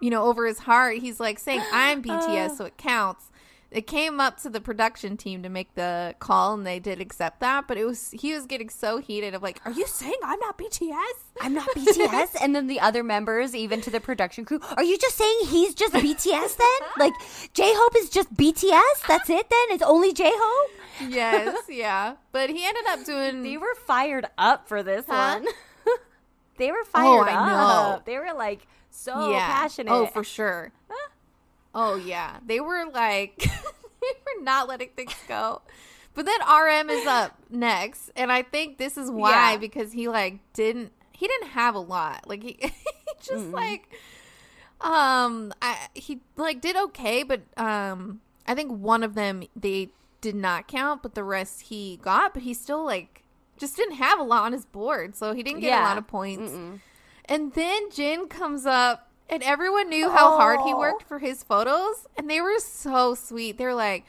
[0.00, 0.98] you know, over his heart.
[0.98, 2.20] He's like saying, "I'm uh.
[2.20, 3.24] BTS, so it counts."
[3.72, 7.40] It came up to the production team to make the call and they did accept
[7.40, 10.38] that, but it was he was getting so heated of like, "Are you saying I'm
[10.38, 12.36] not BTS?" I'm not BTS.
[12.40, 15.74] and then the other members, even to the production crew, are you just saying he's
[15.74, 16.88] just BTS then?
[16.98, 17.14] Like,
[17.52, 19.06] J Hope is just BTS?
[19.08, 19.66] That's it then?
[19.70, 20.70] It's only J Hope?
[21.06, 22.14] Yes, yeah.
[22.32, 23.42] But he ended up doing.
[23.42, 25.40] They were fired up for this Huh?
[25.40, 25.46] one.
[26.58, 27.94] they were Oh, fired I know.
[27.96, 28.04] up.
[28.04, 29.46] They were like so yeah.
[29.46, 29.92] passionate.
[29.92, 30.72] Oh, for sure.
[31.74, 33.36] oh yeah, they were like
[34.00, 35.62] they were not letting things go.
[36.14, 39.56] But then RM is up next, and I think this is why Yeah.
[39.58, 42.26] because he like didn't he didn't have a lot.
[42.28, 42.70] Like he, he
[43.22, 43.88] just like
[44.80, 50.34] um I he like did okay, but um I think one of them they did
[50.34, 53.22] not count, but the rest he got, but he still like
[53.56, 56.06] just didn't have a lot on his board, so he didn't get a lot of
[56.06, 56.52] points.
[57.24, 60.78] And then Jin comes up, and everyone knew how hard he Oh.
[60.78, 63.58] worked for his photos, and they were so sweet.
[63.58, 64.04] They're like,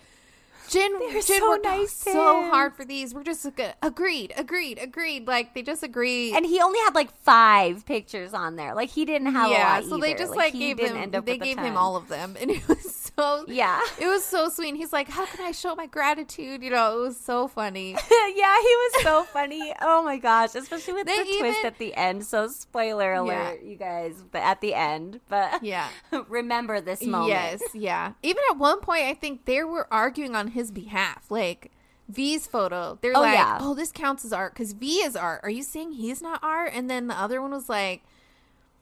[0.69, 3.13] Jin, They're Jin so worked nice so hard for these.
[3.15, 5.27] We're just like, agreed, agreed, agreed.
[5.27, 6.35] Like they just agreed.
[6.35, 8.75] And he only had like five pictures on there.
[8.75, 11.09] Like he didn't have yeah, a lot so they just like, he gave him.
[11.25, 13.45] They gave him all of them, and it was so.
[13.47, 13.81] Yeah.
[13.99, 14.69] it was so sweet.
[14.69, 17.91] And he's like, "How can I show my gratitude?" You know, it was so funny.
[18.11, 19.73] yeah, he was so funny.
[19.81, 22.25] Oh my gosh, especially with They the twist at the end.
[22.25, 25.19] So spoiler alert, you guys, but at the end.
[25.29, 25.89] But Yeah.
[26.27, 27.29] remember this moment.
[27.29, 28.13] Yes, yeah.
[28.23, 31.29] Even at one point, I think they were arguing on his behalf.
[31.29, 31.71] Like
[32.07, 33.57] V's photo, they're Oh, like, yeah.
[33.61, 36.71] "Oh, this counts as art because V is art." Are you saying he's not art?
[36.73, 38.01] And then the other one was like,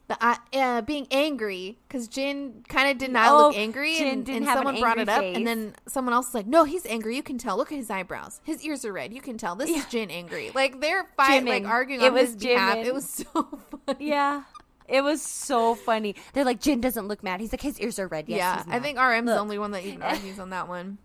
[0.07, 4.27] the, uh, uh, being angry because Jin kind of did not Oh, look angry, and,
[4.29, 5.35] and have an someone brought it up, face.
[5.35, 7.15] and then someone else was like, "No, he's angry.
[7.15, 7.57] You can tell.
[7.57, 8.39] Look at his eyebrows.
[8.43, 9.13] His ears are red.
[9.13, 9.55] You can tell.
[9.55, 12.77] This is Jin angry." Like they're fight, like arguing It on was his behalf.
[12.77, 14.07] It was so funny.
[14.09, 14.43] Yeah.
[14.87, 16.15] It was so funny.
[16.31, 17.41] They're like, Jin doesn't look mad.
[17.41, 18.29] He's like, his ears are red.
[18.29, 20.97] Yes, yeah, I think RM's the only one that even argues on that one.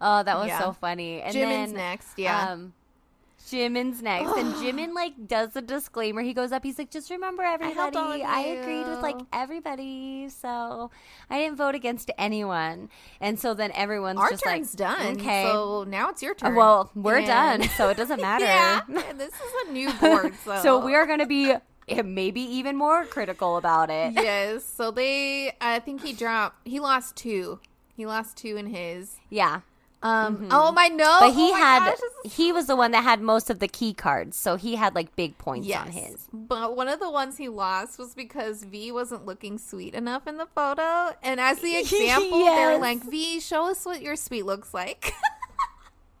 [0.00, 0.58] Oh, that was Yeah.
[0.58, 1.20] so funny.
[1.22, 2.50] And Jimin's then, next, yeah.
[2.50, 2.72] Um,
[3.50, 6.22] Jimin's next, and Jimin like does a disclaimer.
[6.22, 6.64] He goes up.
[6.64, 10.90] He's like, "Just remember, everybody, of I agreed with like everybody, so
[11.28, 12.88] I didn't vote against anyone."
[13.20, 15.12] And so then everyone's Our just turn's like, done.
[15.20, 16.54] Okay, So now it's your turn.
[16.54, 18.44] well, we're done, so it doesn't matter.
[18.44, 18.80] yeah.
[18.88, 20.32] this is a new board.
[20.44, 21.52] So, so we are going to be
[21.88, 24.12] eh, maybe even more critical about it.
[24.14, 24.64] yes.
[24.64, 27.60] So they, I think he dropped, he lost two.
[27.96, 29.16] He lost two in his.
[29.30, 29.60] Yeah.
[30.04, 30.48] Um.
[30.50, 31.04] Oh, my no.
[31.06, 31.26] Mm-hmm.
[31.26, 32.32] But he oh had gosh, is...
[32.34, 35.16] he was the one that had most of the key cards, so he had like
[35.16, 35.86] big points Yes.
[35.86, 36.28] on his.
[36.30, 40.36] But one of the ones he lost was because V wasn't looking sweet enough in
[40.36, 41.16] the photo.
[41.22, 45.14] And as the example, they're like, V, show us what your sweet looks like.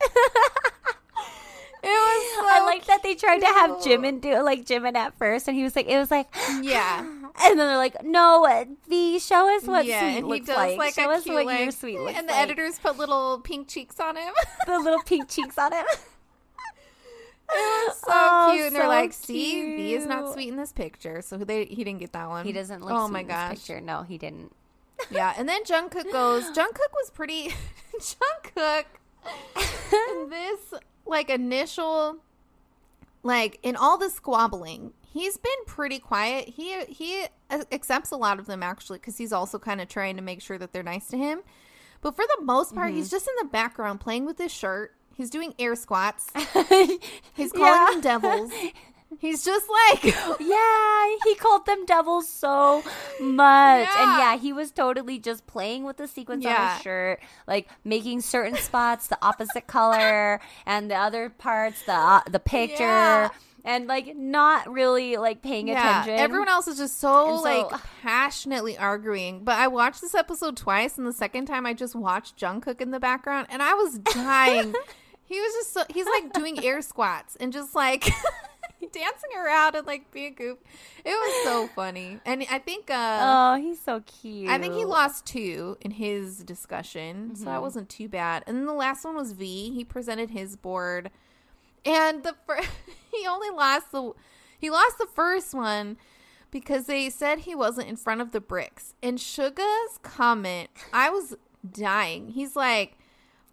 [0.00, 0.10] it
[1.82, 4.00] was so I like that they tried to have cute.
[4.00, 6.28] Jimin do like Jimin at first, and he was like, it was like,
[6.62, 7.06] Yeah.
[7.42, 8.46] and then they're like, no,
[8.88, 10.78] V, show us what yeah, sweet looks does like.
[10.78, 12.42] like, show a us cute, what like, your sweet looks like." and the like.
[12.42, 14.32] editors put little pink cheeks on him.
[14.66, 15.84] the little pink cheeks on him.
[15.86, 15.98] It
[17.88, 18.66] was so Oh, cute.
[18.68, 21.20] And they're so like, see, V is not sweet in this picture.
[21.22, 22.44] So they he didn't get that one.
[22.46, 22.92] He doesn't look.
[22.92, 23.50] Oh sweet my in this gosh.
[23.56, 23.80] picture.
[23.80, 24.54] No, he didn't.
[25.10, 25.34] Yeah.
[25.36, 27.52] And then Jungkook goes, Jungkook was pretty
[27.98, 28.84] Jungkook
[29.56, 30.74] in this
[31.06, 32.18] like initial
[33.22, 36.48] like in all the squabbling, he's been pretty quiet.
[36.50, 37.24] He he
[37.72, 40.58] accepts a lot of them actually cuz he's also kind of trying to make sure
[40.58, 41.40] that they're nice to him.
[42.02, 42.96] But for the most part, Mm-hmm.
[42.98, 44.94] he's just in the background playing with his shirt.
[45.16, 46.26] He's doing air squats.
[47.34, 47.88] He's calling Yeah.
[47.92, 48.52] them devils.
[49.20, 50.04] He's just like
[50.40, 52.82] yeah, he called them devils so
[53.20, 53.88] much.
[53.88, 54.18] And Yeah.
[54.32, 58.56] yeah, he was totally just playing with the sequins on his shirt, like making certain
[58.56, 63.28] spots the opposite color and the other parts the uh, the picture Yeah.
[63.64, 66.14] And like not really like paying attention.
[66.14, 69.44] Everyone else is just so, so- like passionately arguing.
[69.44, 72.90] But I watched this episode twice, and the second time I just watched Jungkook in
[72.90, 74.74] the background, and I was dying.
[75.24, 78.04] he was just so he's like doing air squats and just like
[78.92, 80.60] dancing around and like being goofy.
[81.04, 84.48] It was so funny, and I think uh, oh, he's so cute.
[84.50, 88.44] I think he lost two in his discussion, so that wasn't too bad.
[88.46, 89.72] And then the last one was V.
[89.72, 91.10] He presented his board,
[91.84, 92.62] and the fir-
[93.12, 94.12] he only lost the
[94.58, 95.96] he lost the first one
[96.50, 98.94] because they said he wasn't in front of the bricks.
[99.02, 101.36] And Suga's comment, I was
[101.68, 102.28] dying.
[102.28, 102.96] He's like,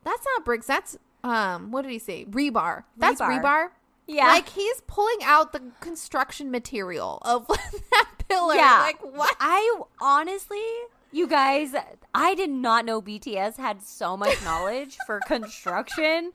[0.03, 0.67] "That's not bricks.
[0.67, 2.25] That's um, what did he say?
[2.25, 2.83] Rebar.
[2.97, 3.41] That's Rebar.
[3.41, 3.67] rebar."
[4.07, 4.27] Yeah.
[4.27, 7.47] Like he's pulling out the construction material of
[7.91, 8.55] that pillar.
[8.55, 8.79] Yeah.
[8.81, 9.35] Like what?
[9.39, 10.63] I honestly,
[11.11, 11.73] you guys,
[12.13, 16.31] I did not know BTS had so much knowledge for construction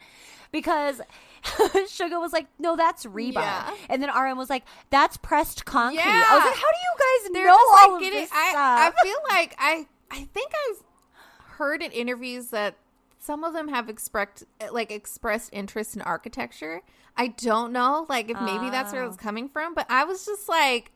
[0.52, 1.00] because
[1.86, 3.74] Suga was like, "No, that's rebar," Yeah.
[3.88, 6.24] and then RM was like, "That's pressed concrete." Yeah.
[6.28, 9.02] I was like, "How do you guys They're know all like of this I, I
[9.02, 9.86] feel like I.
[10.10, 10.82] I think I've
[11.56, 12.76] heard in interviews that
[13.18, 16.82] some of them have expressed like expressed interest in architecture.
[17.16, 19.08] I don't know, like if maybe that's where Oh.
[19.08, 19.22] it's ah.
[19.22, 20.92] coming from, but I was just like.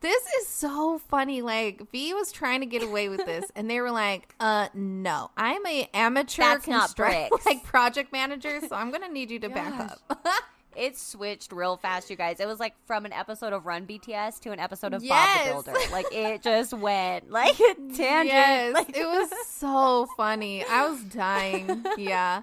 [0.00, 1.42] This is so funny.
[1.42, 5.30] Like V was trying to get away with this, and they were like, "Uh, no,
[5.36, 7.46] I'm a amateur That's not construct- bricks.
[7.46, 10.26] like project manager, so I'm gonna need you to back up."
[10.76, 12.38] It switched real fast, you guys.
[12.38, 15.50] It was like from an episode of Run BTS to an episode of Yes.
[15.52, 15.80] Bob the Builder.
[15.92, 18.26] Like it just went like a tangent.
[18.28, 20.64] yes, Like, it was so funny.
[20.64, 21.84] I was dying.
[21.96, 22.42] Yeah.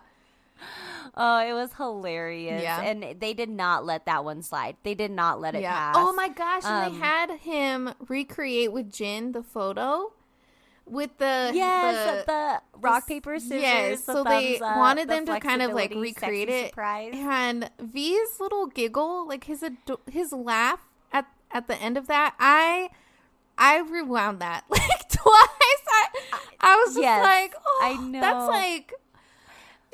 [1.15, 2.61] Oh, it was hilarious.
[2.61, 2.81] Yeah.
[2.81, 4.75] And they did not let that one slide.
[4.83, 5.71] They did not let it Yeah.
[5.93, 5.95] pass.
[5.97, 6.63] Oh my gosh!
[6.65, 10.13] And Um, they had him recreate with Jin the photo
[10.85, 13.61] with the Yes, the, the, rock paper scissors.
[13.61, 16.69] Yes, the so they up, wanted the them to kind of like recreate it.
[16.69, 17.13] Surprise.
[17.15, 22.35] And V's little giggle, like his ado- his laugh at at the end of that,
[22.39, 22.89] I
[23.57, 25.85] I rewound that like twice.
[25.87, 26.07] I
[26.59, 28.93] I was just Yes, like, oh, I That's like.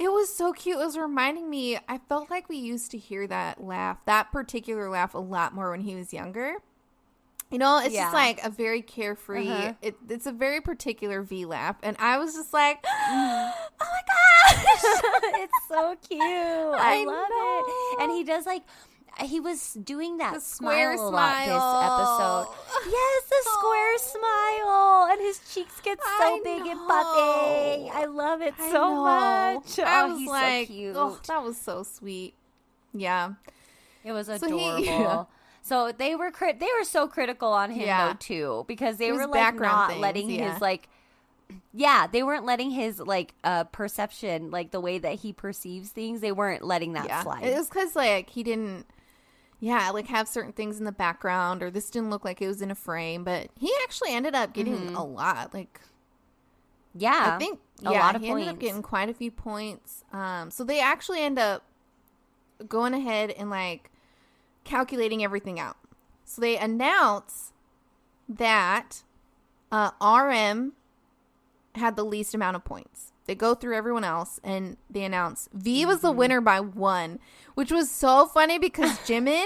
[0.01, 0.77] It was so cute.
[0.79, 1.77] It was reminding me.
[1.87, 5.69] I felt like we used to hear that laugh, that particular laugh, a lot more
[5.69, 6.55] when he was younger.
[7.51, 8.05] You know, it's Yeah.
[8.05, 9.47] just like a very carefree.
[9.47, 9.73] Uh-huh.
[9.81, 14.63] It, it's a very particular V laugh, and I was just like, "Oh my gosh!"
[15.35, 16.21] it's so cute.
[16.23, 17.63] I, I love know.
[17.67, 18.01] it.
[18.03, 18.63] And he does like
[19.23, 22.91] he was doing that The square smile a lot this episode.
[22.91, 26.87] Yes, the square smile, and his cheeks get so I big and know.
[26.87, 27.89] puffy.
[27.93, 29.03] I love it I so know.
[29.03, 29.79] much.
[29.79, 30.95] I oh, was he's like, so cute.
[30.97, 32.33] "Oh, that was so sweet.
[32.93, 33.33] Yeah,
[34.03, 34.75] It was So adorable.
[34.77, 35.25] he- yeah.
[35.63, 38.07] So they were crit- they were so critical on him Yeah.
[38.07, 40.53] though too because they It were like not things, letting yeah.
[40.53, 40.89] his like
[41.73, 46.21] yeah they weren't letting his like uh perception like the way that he perceives things
[46.21, 47.21] they weren't letting that yeah.
[47.23, 47.43] slide.
[47.43, 48.87] It was because like he didn't,
[49.61, 52.61] yeah, like have certain things in the background, or this didn't look like it was
[52.61, 54.95] in a frame, but he actually ended up getting Mm-hmm.
[54.95, 55.53] a lot.
[55.53, 55.79] Like
[56.93, 60.03] yeah, I think a yeah, lot of he ended up getting quite a few points.
[60.11, 61.63] Um, so they actually end up
[62.67, 63.89] going ahead and like
[64.65, 65.77] calculating everything out.
[66.25, 67.53] So they announce
[68.27, 69.03] that
[69.71, 70.73] uh, RM
[71.75, 73.10] had the least amount of points.
[73.25, 76.07] They go through everyone else and they announce V was Mm-hmm.
[76.07, 77.19] the winner by one,
[77.55, 79.45] which was so funny because Jimin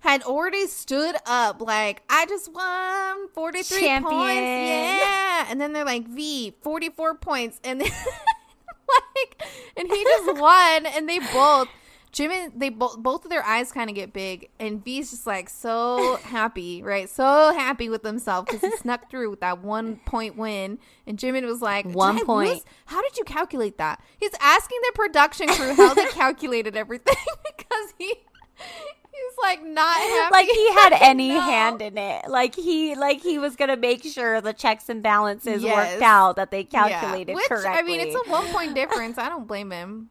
[0.00, 4.02] had already stood up like I just won 43 Champion.
[4.12, 4.34] points.
[4.36, 5.46] Yeah.
[5.48, 7.88] And then they're like V 44 points and then
[9.16, 9.42] like
[9.76, 11.68] and he just won and they both
[12.12, 15.48] Jimin they both both of their eyes kind of get big and V's just like
[15.48, 17.08] so happy, right?
[17.08, 21.46] So happy with himself cuz he snuck through with that 1 point win and Jimin
[21.46, 22.50] was like One "Did point.
[22.50, 22.64] lose?
[22.86, 24.00] How did you calculate that?
[24.18, 27.16] He's asking the production crew how they calculated everything
[27.56, 30.32] because he he's like not happy.
[30.32, 31.40] like he had any No.
[31.40, 32.28] hand in it.
[32.28, 35.92] Like he like he was gonna make sure the checks and balances Yes.
[35.92, 36.88] worked out that they Yeah.
[37.00, 37.72] calculated Which correctly.
[37.72, 39.16] I mean, it's a one point difference.
[39.18, 40.10] I don't blame him,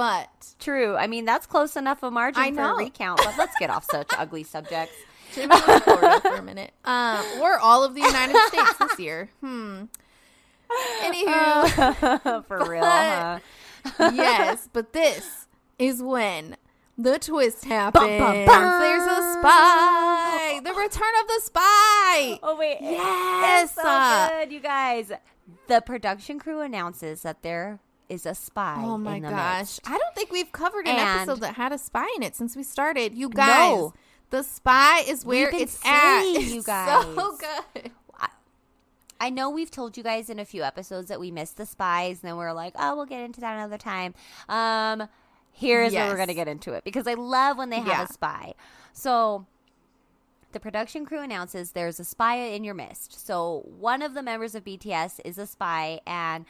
[0.00, 0.96] but True.
[0.96, 3.20] I mean, that's close enough a margin for a recount.
[3.22, 4.94] But let's get off such ugly subjects.
[5.30, 9.28] Florida for a minute, um, or all of the United States this year.
[9.40, 9.84] Hmm.
[11.02, 13.40] Anywho, for real, huh?
[13.98, 15.46] yes, but this
[15.78, 16.56] is when
[16.96, 18.02] the twist happens.
[18.18, 18.80] bum, bum.
[18.80, 20.60] There's a spy.
[20.64, 22.38] The return of the spy.
[22.42, 25.12] Oh wait, Yes, so uh, good, you guys.
[25.68, 28.76] The production crew announces that there is a spy.
[28.84, 29.58] Oh my gosh.
[29.60, 29.80] midst.
[29.88, 32.56] I don't think we've covered an And- episode that had a spy in it since
[32.56, 33.14] we started.
[33.14, 33.48] You guys,
[33.78, 33.94] No.
[34.30, 36.22] the spy is where it's at.
[36.24, 37.04] It's you guys.
[37.14, 37.36] so
[37.72, 37.90] good.
[39.22, 42.20] I know we've told you guys in a few episodes that we missed the spies,
[42.22, 44.14] and then we are like, oh, we'll get into that another time.
[44.48, 45.08] Um,
[45.52, 48.04] here's where we're going to get into it because I love when they have Yeah.
[48.04, 48.54] a spy.
[48.94, 49.46] So
[50.52, 53.24] the production crew announces there's a spy in your midst.
[53.26, 56.46] So one of the members of BTS is a spy, and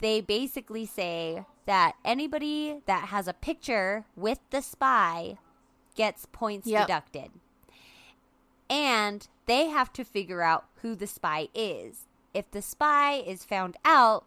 [0.00, 5.36] they basically say that anybody that has a picture with the spy
[5.94, 6.86] gets points Yep.
[6.86, 7.30] deducted.
[8.68, 12.06] And they have to figure out who the spy is.
[12.32, 14.24] If the spy is found out,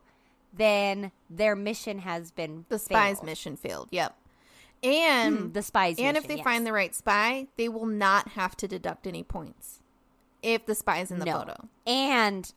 [0.52, 3.26] then their mission has been The spy's failed.
[3.26, 3.88] mission failed.
[3.92, 4.16] Yep.
[4.84, 6.44] And Hmm, the spy's and if they yes.
[6.44, 9.80] find the right spy, they will not have to deduct any points
[10.42, 11.40] if the spy is in the no.
[11.40, 11.70] photo.
[11.88, 12.54] And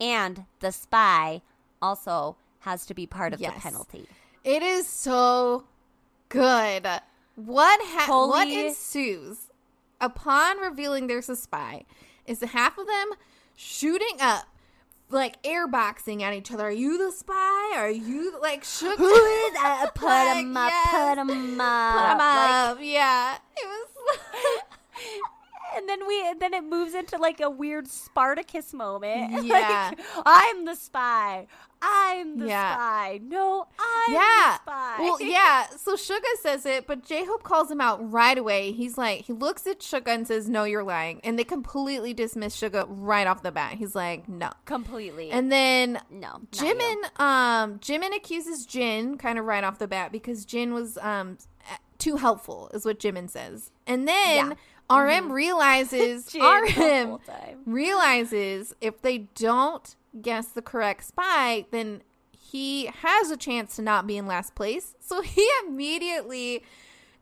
[0.00, 1.42] and the spy
[1.82, 3.54] also has to be part of Yes.
[3.54, 4.06] the penalty.
[4.44, 5.64] It is so
[6.28, 6.86] good.
[7.34, 9.50] What ha- what ensues
[10.00, 11.84] upon revealing there's a spy
[12.26, 13.10] is the half of them
[13.56, 14.46] shooting up
[15.10, 16.64] like airboxing at each other.
[16.66, 17.72] Are you the spy?
[17.76, 18.98] Are you like shook?
[18.98, 20.90] Who is uh, put Like, him up, yes.
[20.90, 21.94] put him up.
[21.94, 22.78] Put 'em Like, up.
[22.80, 24.60] yeah, it was.
[25.76, 29.44] and then we then it moves into like a weird Spartacus moment.
[29.44, 29.90] Yeah.
[29.92, 31.46] Like, I'm the spy.
[31.84, 32.74] I'm the Yeah.
[32.74, 33.20] spy.
[33.24, 34.58] No, I'm yeah.
[34.64, 34.96] the spy.
[35.00, 35.66] Well, yeah.
[35.76, 38.70] So Suga says it, but J Hope calls him out right away.
[38.72, 42.56] He's like, he looks at Suga and says, "No, you're lying," and they completely dismiss
[42.60, 43.74] Suga right off the bat.
[43.74, 45.30] He's like, "No," completely.
[45.32, 46.78] and then no, Jimin,
[47.18, 47.24] you.
[47.24, 51.36] um, Jimin accuses Jin kind of right off the bat because Jin was um
[51.98, 54.48] too helpful, is what Jimin says, and then.
[54.50, 54.54] Yeah.
[54.98, 57.18] RM realizes RM
[57.66, 64.06] realizes if they don't guess the correct spy, then he has a chance to not
[64.06, 64.94] be in last place.
[65.00, 66.62] So he immediately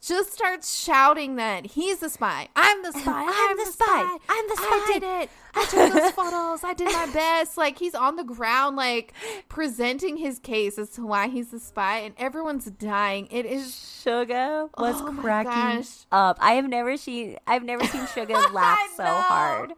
[0.01, 2.49] just starts shouting that he's the spy.
[2.57, 3.25] I'm the spy.
[3.27, 4.19] I'm the spy.
[4.29, 4.65] I'm the spy.
[4.65, 5.31] I did it.
[5.55, 6.65] I took those photos.
[6.65, 7.57] I did my best.
[7.59, 9.13] Like he's on the ground, like
[9.49, 13.29] presenting his case as to why he's the spy, and everyone's dying.
[13.31, 16.39] It is Suga was Oh cracking up.
[16.41, 19.75] I have never seen I've never seen Suga laugh so hard.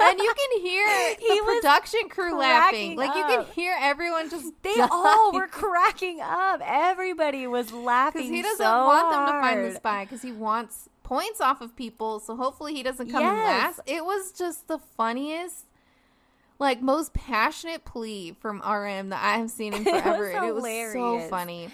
[0.00, 0.86] And you can hear
[1.18, 2.96] He the production crew laughing.
[2.96, 4.88] cracking Like you can hear everyone just They dying.
[4.90, 6.60] all were cracking up.
[6.64, 8.22] Everybody was laughing.
[8.22, 11.60] because he doesn't so want them to find the spy because he wants points off
[11.60, 12.20] of people.
[12.20, 13.46] So hopefully he doesn't come Yes.
[13.78, 13.80] last.
[13.86, 15.66] It was just the funniest,
[16.58, 20.30] like most passionate plea from RM that I have seen in It was forever.
[20.46, 21.68] it was so funny.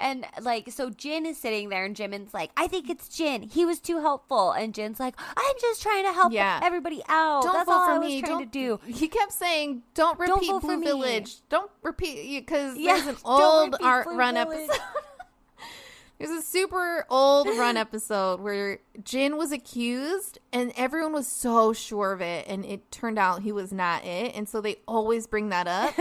[0.00, 3.42] And like, so Jin is sitting there, and Jimin's like, "I think it's Jin.
[3.42, 6.60] He was too helpful." And Jin's like, "I'm just trying to help Yeah.
[6.62, 7.42] everybody out.
[7.42, 8.20] Don't That's vote all for I was me.
[8.20, 10.86] trying Don't to do." He kept saying, "Don't Don't repeat for Blue me.
[10.86, 11.36] Village.
[11.48, 14.68] Don't repeat because Yeah, there's an old art Blue run Village.
[14.70, 14.82] episode."
[16.18, 22.12] There's a super old run episode where Jin was accused and everyone was so sure
[22.12, 25.50] of it and it turned out he was not it and so they always bring
[25.50, 25.94] that up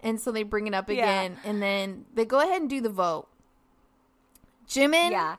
[0.00, 0.94] and so they bring it up Yeah.
[0.94, 3.28] again and then they go ahead and do the vote.
[4.68, 5.36] Jimin Yeah.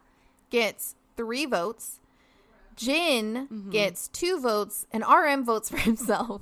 [0.49, 1.99] gets 3 votes.
[2.75, 3.69] Jin Mm-hmm.
[3.71, 6.41] gets 2 votes and RM votes for himself.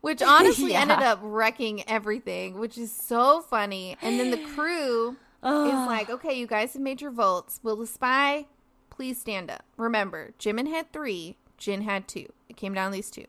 [0.00, 0.82] Which honestly Yeah.
[0.82, 3.96] ended up wrecking everything, which is so funny.
[4.02, 7.60] And then the crew is like, okay, you guys have made your votes.
[7.62, 8.46] Will the spy
[8.90, 9.64] please stand up?
[9.76, 12.26] Remember, Jimin had three, Jin had two.
[12.48, 13.24] It came down to these 2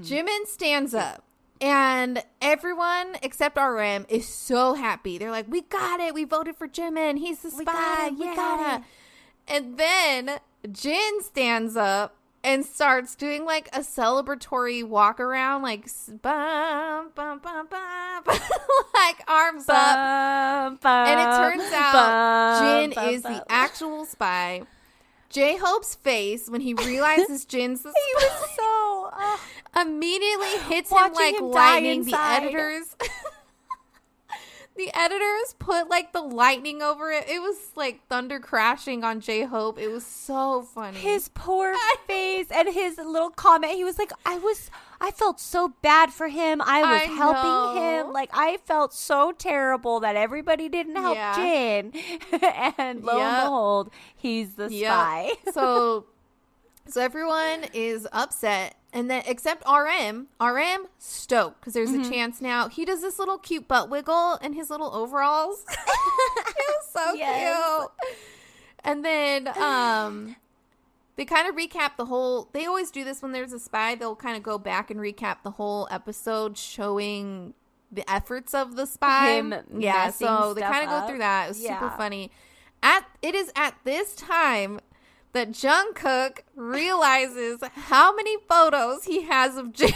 [0.00, 1.24] Jimin stands up.
[1.64, 5.16] And everyone except RM is so happy.
[5.16, 6.12] They're like, "We got it!
[6.12, 7.16] We voted for Jimin.
[7.16, 7.60] He's the spy.
[7.60, 8.86] We got it, we got it.
[9.48, 10.40] And then
[10.70, 15.88] Jin stands up and starts doing like a celebratory walk around, like
[16.20, 18.22] bum, bum, bum, bum,
[18.94, 20.78] like arms up.
[20.84, 24.64] And it turns out Jin is the actual spy.
[25.34, 29.10] J Hope's face when he realizes Jin's the He spy was so.
[29.12, 32.04] uh, immediately hits him like him lightning.
[32.04, 32.96] The editors,
[34.76, 37.28] the editors put like the lightning over it.
[37.28, 39.78] It was like thunder crashing on J Hope.
[39.78, 40.98] It was so funny.
[40.98, 41.74] his poor
[42.06, 43.72] face and his little comment.
[43.74, 44.70] He was like, "I was,
[45.00, 46.60] I felt so bad for him.
[46.60, 47.42] I was I helping
[47.80, 48.04] know.
[48.06, 48.12] him.
[48.12, 51.36] Like I felt so terrible that everybody didn't help Yeah.
[51.36, 51.92] Jin."
[52.78, 53.22] and lo Yep.
[53.26, 54.90] and behold, he's the Yep.
[54.92, 55.32] spy.
[55.52, 56.06] so,
[56.88, 60.28] so everyone is upset, and then except RM.
[60.40, 62.02] RM stoked because there's Mm-hmm.
[62.02, 62.68] a chance now.
[62.68, 65.64] He does this little cute butt wiggle in his little overalls.
[65.68, 65.76] it
[66.68, 67.78] was so Yes.
[67.80, 68.16] cute.
[68.84, 70.36] And then um
[71.16, 74.16] they kind of recap the whole they always do this when there's a spy they'll
[74.16, 77.54] kind of go back and recap the whole episode showing
[77.92, 81.48] the efforts of the spy Him yeah so they kind of go through that it
[81.50, 82.30] was super funny
[82.82, 84.80] at it is at this time
[85.34, 89.90] that Jungkook realizes how many photos he has of Jin.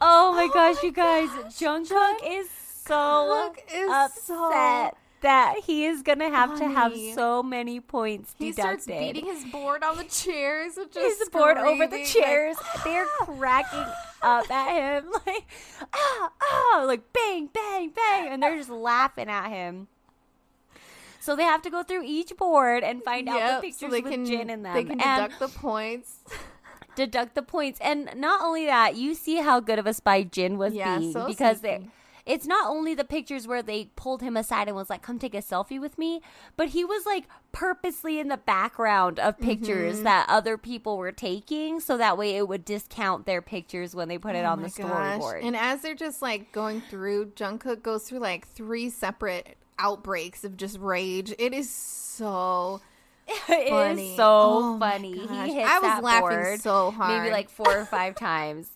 [0.00, 1.30] oh my gosh, you guys!
[1.58, 8.34] Jungkook is so is upset that he is gonna have to have so many points
[8.38, 8.82] he deducted.
[8.82, 12.56] starts beating his board on the chairs just his board over the screaming, like, chairs.
[12.84, 13.86] They're cracking
[14.20, 15.46] up at him like
[15.94, 19.88] ah ah like bang bang bang and they're just laughing at him.
[21.24, 24.02] So they have to go through each board and find out the pictures so they
[24.02, 24.74] with can Jin in them.
[24.74, 26.18] they can and deduct the points.
[26.96, 27.78] deduct the points.
[27.82, 31.12] And not only that, you see how good of a spy Jin was Yeah, being
[31.12, 31.88] so because they
[32.26, 35.34] it's not only the pictures where they pulled him aside and was like, "Come take
[35.34, 36.22] a selfie with me,"
[36.56, 40.04] but he was like purposely in the background of pictures Mm-hmm.
[40.04, 44.16] that other people were taking, so that way it would discount their pictures when they
[44.16, 45.20] put it Oh on my the gosh.
[45.20, 45.44] storyboard.
[45.44, 50.56] And as they're just like going through, Jungkook goes through like three separate outbreaks of
[50.56, 51.32] just rage.
[51.38, 52.80] It is so
[53.48, 54.16] It is funny.
[54.16, 55.12] so Oh funny.
[55.18, 58.68] He hits I was laughing so maybe like four or five times.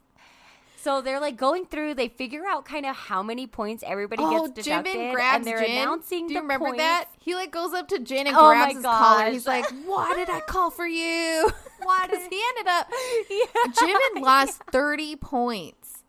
[0.80, 1.94] So they're like going through.
[1.94, 5.44] They figure out kind of how many points everybody Oh, gets deducted, Jimin grabs and
[5.46, 5.72] they're Jin.
[5.72, 6.28] announcing.
[6.28, 6.78] Do you the remember points.
[6.78, 7.08] that?
[7.18, 9.28] He like goes up to Jin and Oh grabs his collar.
[9.30, 11.50] He's like, "Why did I call for you?"
[11.82, 12.88] Why did- he ended up.
[13.28, 13.72] Yeah.
[13.72, 16.04] Jimin lost thirty points.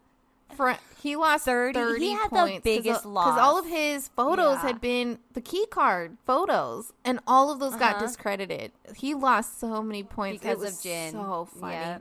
[0.55, 1.73] For he lost 30?
[1.73, 4.61] thirty, He had the points biggest because all of his photos Yeah.
[4.67, 8.05] had been the key card photos, and all of those got Uh-huh.
[8.05, 8.71] discredited.
[8.95, 11.11] He lost so many points because of Jin.
[11.13, 11.73] So funny.
[11.73, 11.97] Yeah.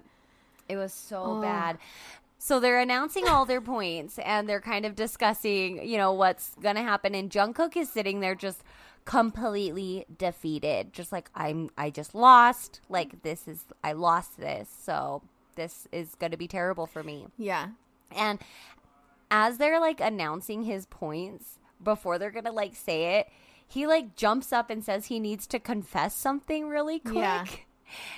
[0.68, 1.40] It was so Oh.
[1.40, 1.78] bad.
[2.38, 6.76] So they're announcing all their points and they're kind of discussing, you know, what's going
[6.76, 8.62] to happen and Jungkook is sitting there just
[9.04, 10.92] completely defeated.
[10.92, 12.80] Just like I'm I just lost.
[12.88, 14.68] Like this is I lost this.
[14.82, 15.22] So
[15.56, 17.26] this is going to be terrible for me.
[17.36, 17.68] Yeah.
[18.14, 18.38] And
[19.30, 23.28] as they're like announcing his points before they're gonna like say it,
[23.66, 27.14] he like jumps up and says he needs to confess something really quick.
[27.16, 27.44] Yeah.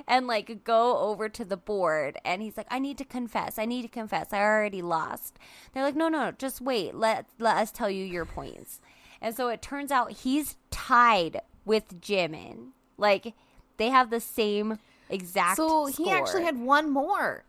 [0.09, 3.57] And like go over to the board and he's like, I need to confess.
[3.57, 4.33] I need to confess.
[4.33, 5.39] I already lost.
[5.73, 6.97] They're like, No, no, just wait.
[6.97, 8.81] Let let us tell you your points.
[9.21, 12.71] And so it turns out he's tied with Jimin.
[12.99, 13.35] Like
[13.77, 16.17] they have the same exact So he score.
[16.17, 17.45] actually had one more.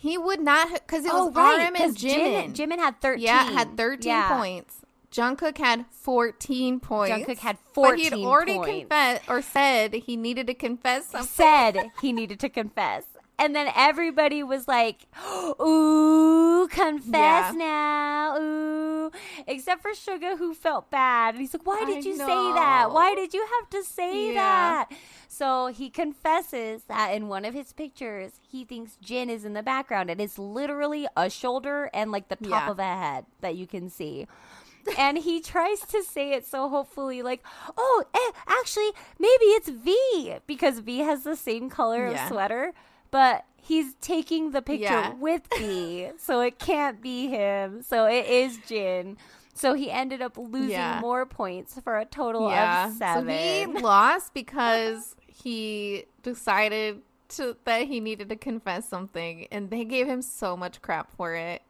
[0.00, 2.54] He would not because it oh, was Oh, right, RM and Jimin.
[2.54, 3.24] Jimin had 13.
[3.24, 4.36] Yeah, had 13 Yeah.
[4.36, 4.76] points.
[5.10, 7.10] Jungkook had 14 points.
[7.26, 8.80] Jungkook had But he had already points.
[8.80, 11.26] confessed or said he needed to confess something.
[11.28, 13.04] said he needed to confess.
[13.38, 15.06] And then everybody was like,
[15.60, 17.56] ooh, confess Yeah.
[17.56, 19.10] now, ooh.
[19.46, 21.34] Except for Suga, who felt bad.
[21.34, 22.90] And he's like, why did I you say that?
[22.92, 24.34] Why did you have to say Yeah.
[24.34, 24.92] that?
[25.28, 29.62] So he confesses that in one of his pictures, he thinks Jin is in the
[29.62, 30.10] background.
[30.10, 32.70] And it's literally a shoulder and like the top Yeah.
[32.70, 34.26] of a head that you can see.
[34.96, 37.42] and he tries to say it so hopefully like
[37.76, 42.22] oh eh, actually maybe it's v because v has the same color Yeah.
[42.24, 42.72] of sweater
[43.10, 45.14] but he's taking the picture Yeah.
[45.14, 49.16] with v so it can't be him so it is jin
[49.54, 51.00] so he ended up losing Yeah.
[51.00, 52.86] more points for a total yeah.
[52.88, 59.48] of seven So he lost because he decided to that he needed to confess something
[59.50, 61.60] and they gave him so much crap for it.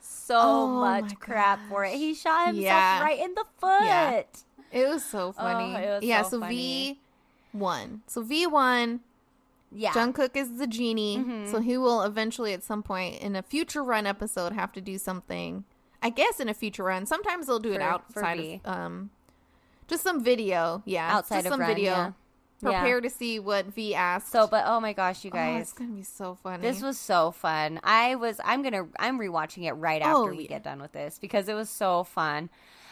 [0.00, 3.02] so Oh much crap for it he shot himself Yeah.
[3.02, 4.44] right in the foot.
[4.70, 5.74] It was so oh, funny.
[5.74, 6.54] Oh, was yeah, so so, funny.
[6.56, 6.98] V
[7.54, 8.02] won.
[8.06, 9.00] So V won.
[9.70, 11.50] Yeah Jungkook is the genie, Mhm.
[11.50, 14.98] so he will eventually, at some point in a future run episode, have to do
[14.98, 15.64] something.
[16.02, 17.06] I guess in a future run.
[17.06, 19.10] Sometimes they'll do it For- for outside of um,
[19.88, 20.82] just some video.
[20.86, 21.90] Yeah, outside just of some run, video.
[21.92, 22.12] yeah.
[22.60, 24.32] Prepare to see what V asked.
[24.32, 26.60] so but oh my gosh you Oh, guys it's gonna be so funny.
[26.62, 27.78] This was so fun.
[27.84, 30.48] I was I'm to I'm rewatching it right after Oh, we yeah.
[30.48, 32.50] get done with this because it was so fun.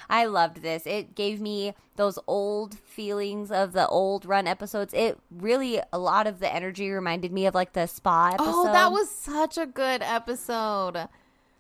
[0.08, 0.86] I loved this.
[0.86, 4.92] It gave me those old feelings of the old run episodes.
[4.94, 8.50] It really a lot of the energy reminded me of like the spa episode.
[8.50, 11.08] Oh, that was such a good episode.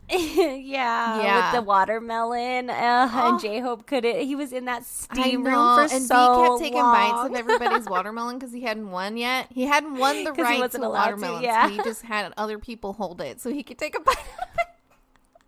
[0.08, 0.18] yeah,
[1.22, 1.52] Yeah.
[1.52, 2.70] with the watermelon.
[2.70, 3.30] Uh, Oh.
[3.32, 4.24] And J Hope could it.
[4.24, 7.86] He was in that steam room for and so V kept taking bites of everybody's
[7.90, 9.46] watermelon because he hadn't won yet.
[9.50, 11.42] He hadn't won the he right wasn't to allowed to, watermelon.
[11.42, 11.66] yeah.
[11.66, 14.16] So he just had other people hold it so he could take a bite.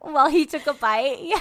[0.00, 1.18] While he took a bite.
[1.22, 1.40] Yeah.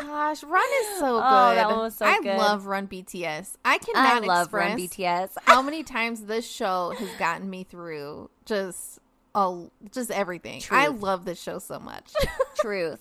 [0.00, 1.24] Gosh, Run is so good.
[1.26, 2.36] Oh, that one was so I good.
[2.36, 3.54] love Run BTS.
[3.64, 5.30] I I cannot love Run BTS.
[5.44, 8.98] how many times this show has gotten me through just
[9.34, 10.60] oh, just everything.
[10.70, 12.12] I love this show so much.
[12.60, 13.00] Truth.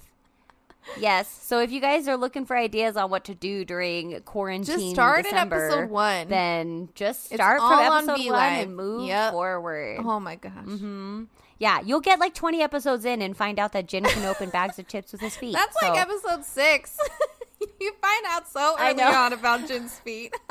[0.99, 1.27] Yes.
[1.29, 4.89] So if you guys are looking for ideas on what to do during quarantine, just
[4.91, 6.27] start December, at episode one.
[6.29, 9.31] Then just start from all on episode one and move Yep.
[9.33, 9.97] forward.
[10.03, 10.53] oh my gosh.
[10.65, 11.23] hmm
[11.62, 14.80] Yeah, you'll get like 20 episodes in and find out that Jin can open bags
[14.80, 15.53] of chips with his feet.
[15.53, 16.97] That's So- like episode six.
[17.80, 20.34] you find out so early on about Jin's feet.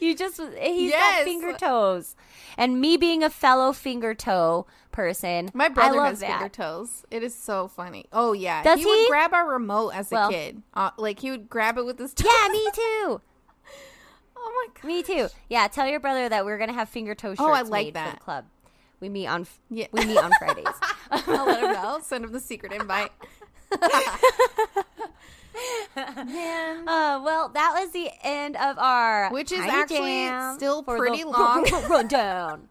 [0.00, 1.18] You just he's Yes.
[1.18, 2.14] got finger toes,
[2.58, 6.40] and me being a fellow finger toe person, My brother has that.
[6.40, 7.04] finger toes.
[7.10, 8.06] It is so funny.
[8.12, 8.90] Oh yeah, Does he, he?
[8.90, 10.62] would grab our remote as a kid.
[10.74, 12.26] Uh, like he would grab it with his toes.
[12.30, 13.20] Yeah, me too.
[14.36, 14.86] Oh my god.
[14.86, 15.28] Me too.
[15.48, 17.86] Yeah, tell your brother that we're gonna have finger toe shirts Oh, I like made
[17.86, 18.14] for that.
[18.16, 18.44] the club.
[19.00, 19.86] We meet on Yeah.
[19.92, 20.66] we meet on Fridays.
[21.10, 22.00] I'll let him know.
[22.02, 23.12] Send him the secret invite.
[25.96, 26.88] Man.
[26.88, 31.64] Uh, well, that was the end of our Which is actually still pretty long.
[31.88, 32.68] rundown.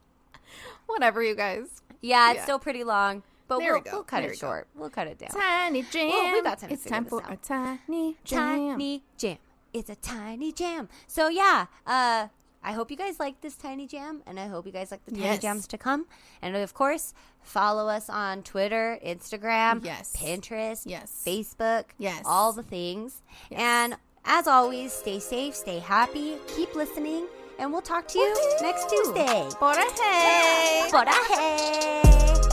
[0.88, 1.82] Whatever, you guys.
[2.02, 2.44] Yeah, it's Yeah.
[2.44, 4.68] still pretty long, but we'll, we we'll cut There it we short.
[4.76, 5.30] We'll cut it down.
[5.30, 6.10] Tiny jam.
[6.10, 8.38] Well, we got time It's time for a tiny jam.
[8.78, 9.38] Tiny jam.
[9.74, 10.90] It's a tiny jam.
[11.08, 12.28] So yeah, uh,
[12.64, 15.12] I hope you guys like this tiny jam, and I hope you guys like the
[15.12, 15.40] tiny Yes.
[15.42, 16.06] jams to come.
[16.42, 20.16] And of course, follow us on Twitter, Instagram, Yes.
[20.16, 21.12] Pinterest, Yes.
[21.26, 22.22] Facebook, Yes.
[22.26, 23.22] all the things.
[23.52, 27.28] And as always, stay safe, stay happy, keep listening,
[27.60, 29.48] and we'll talk to you next Tuesday.
[29.60, 30.88] Por hey.
[30.90, 32.53] Por ahí.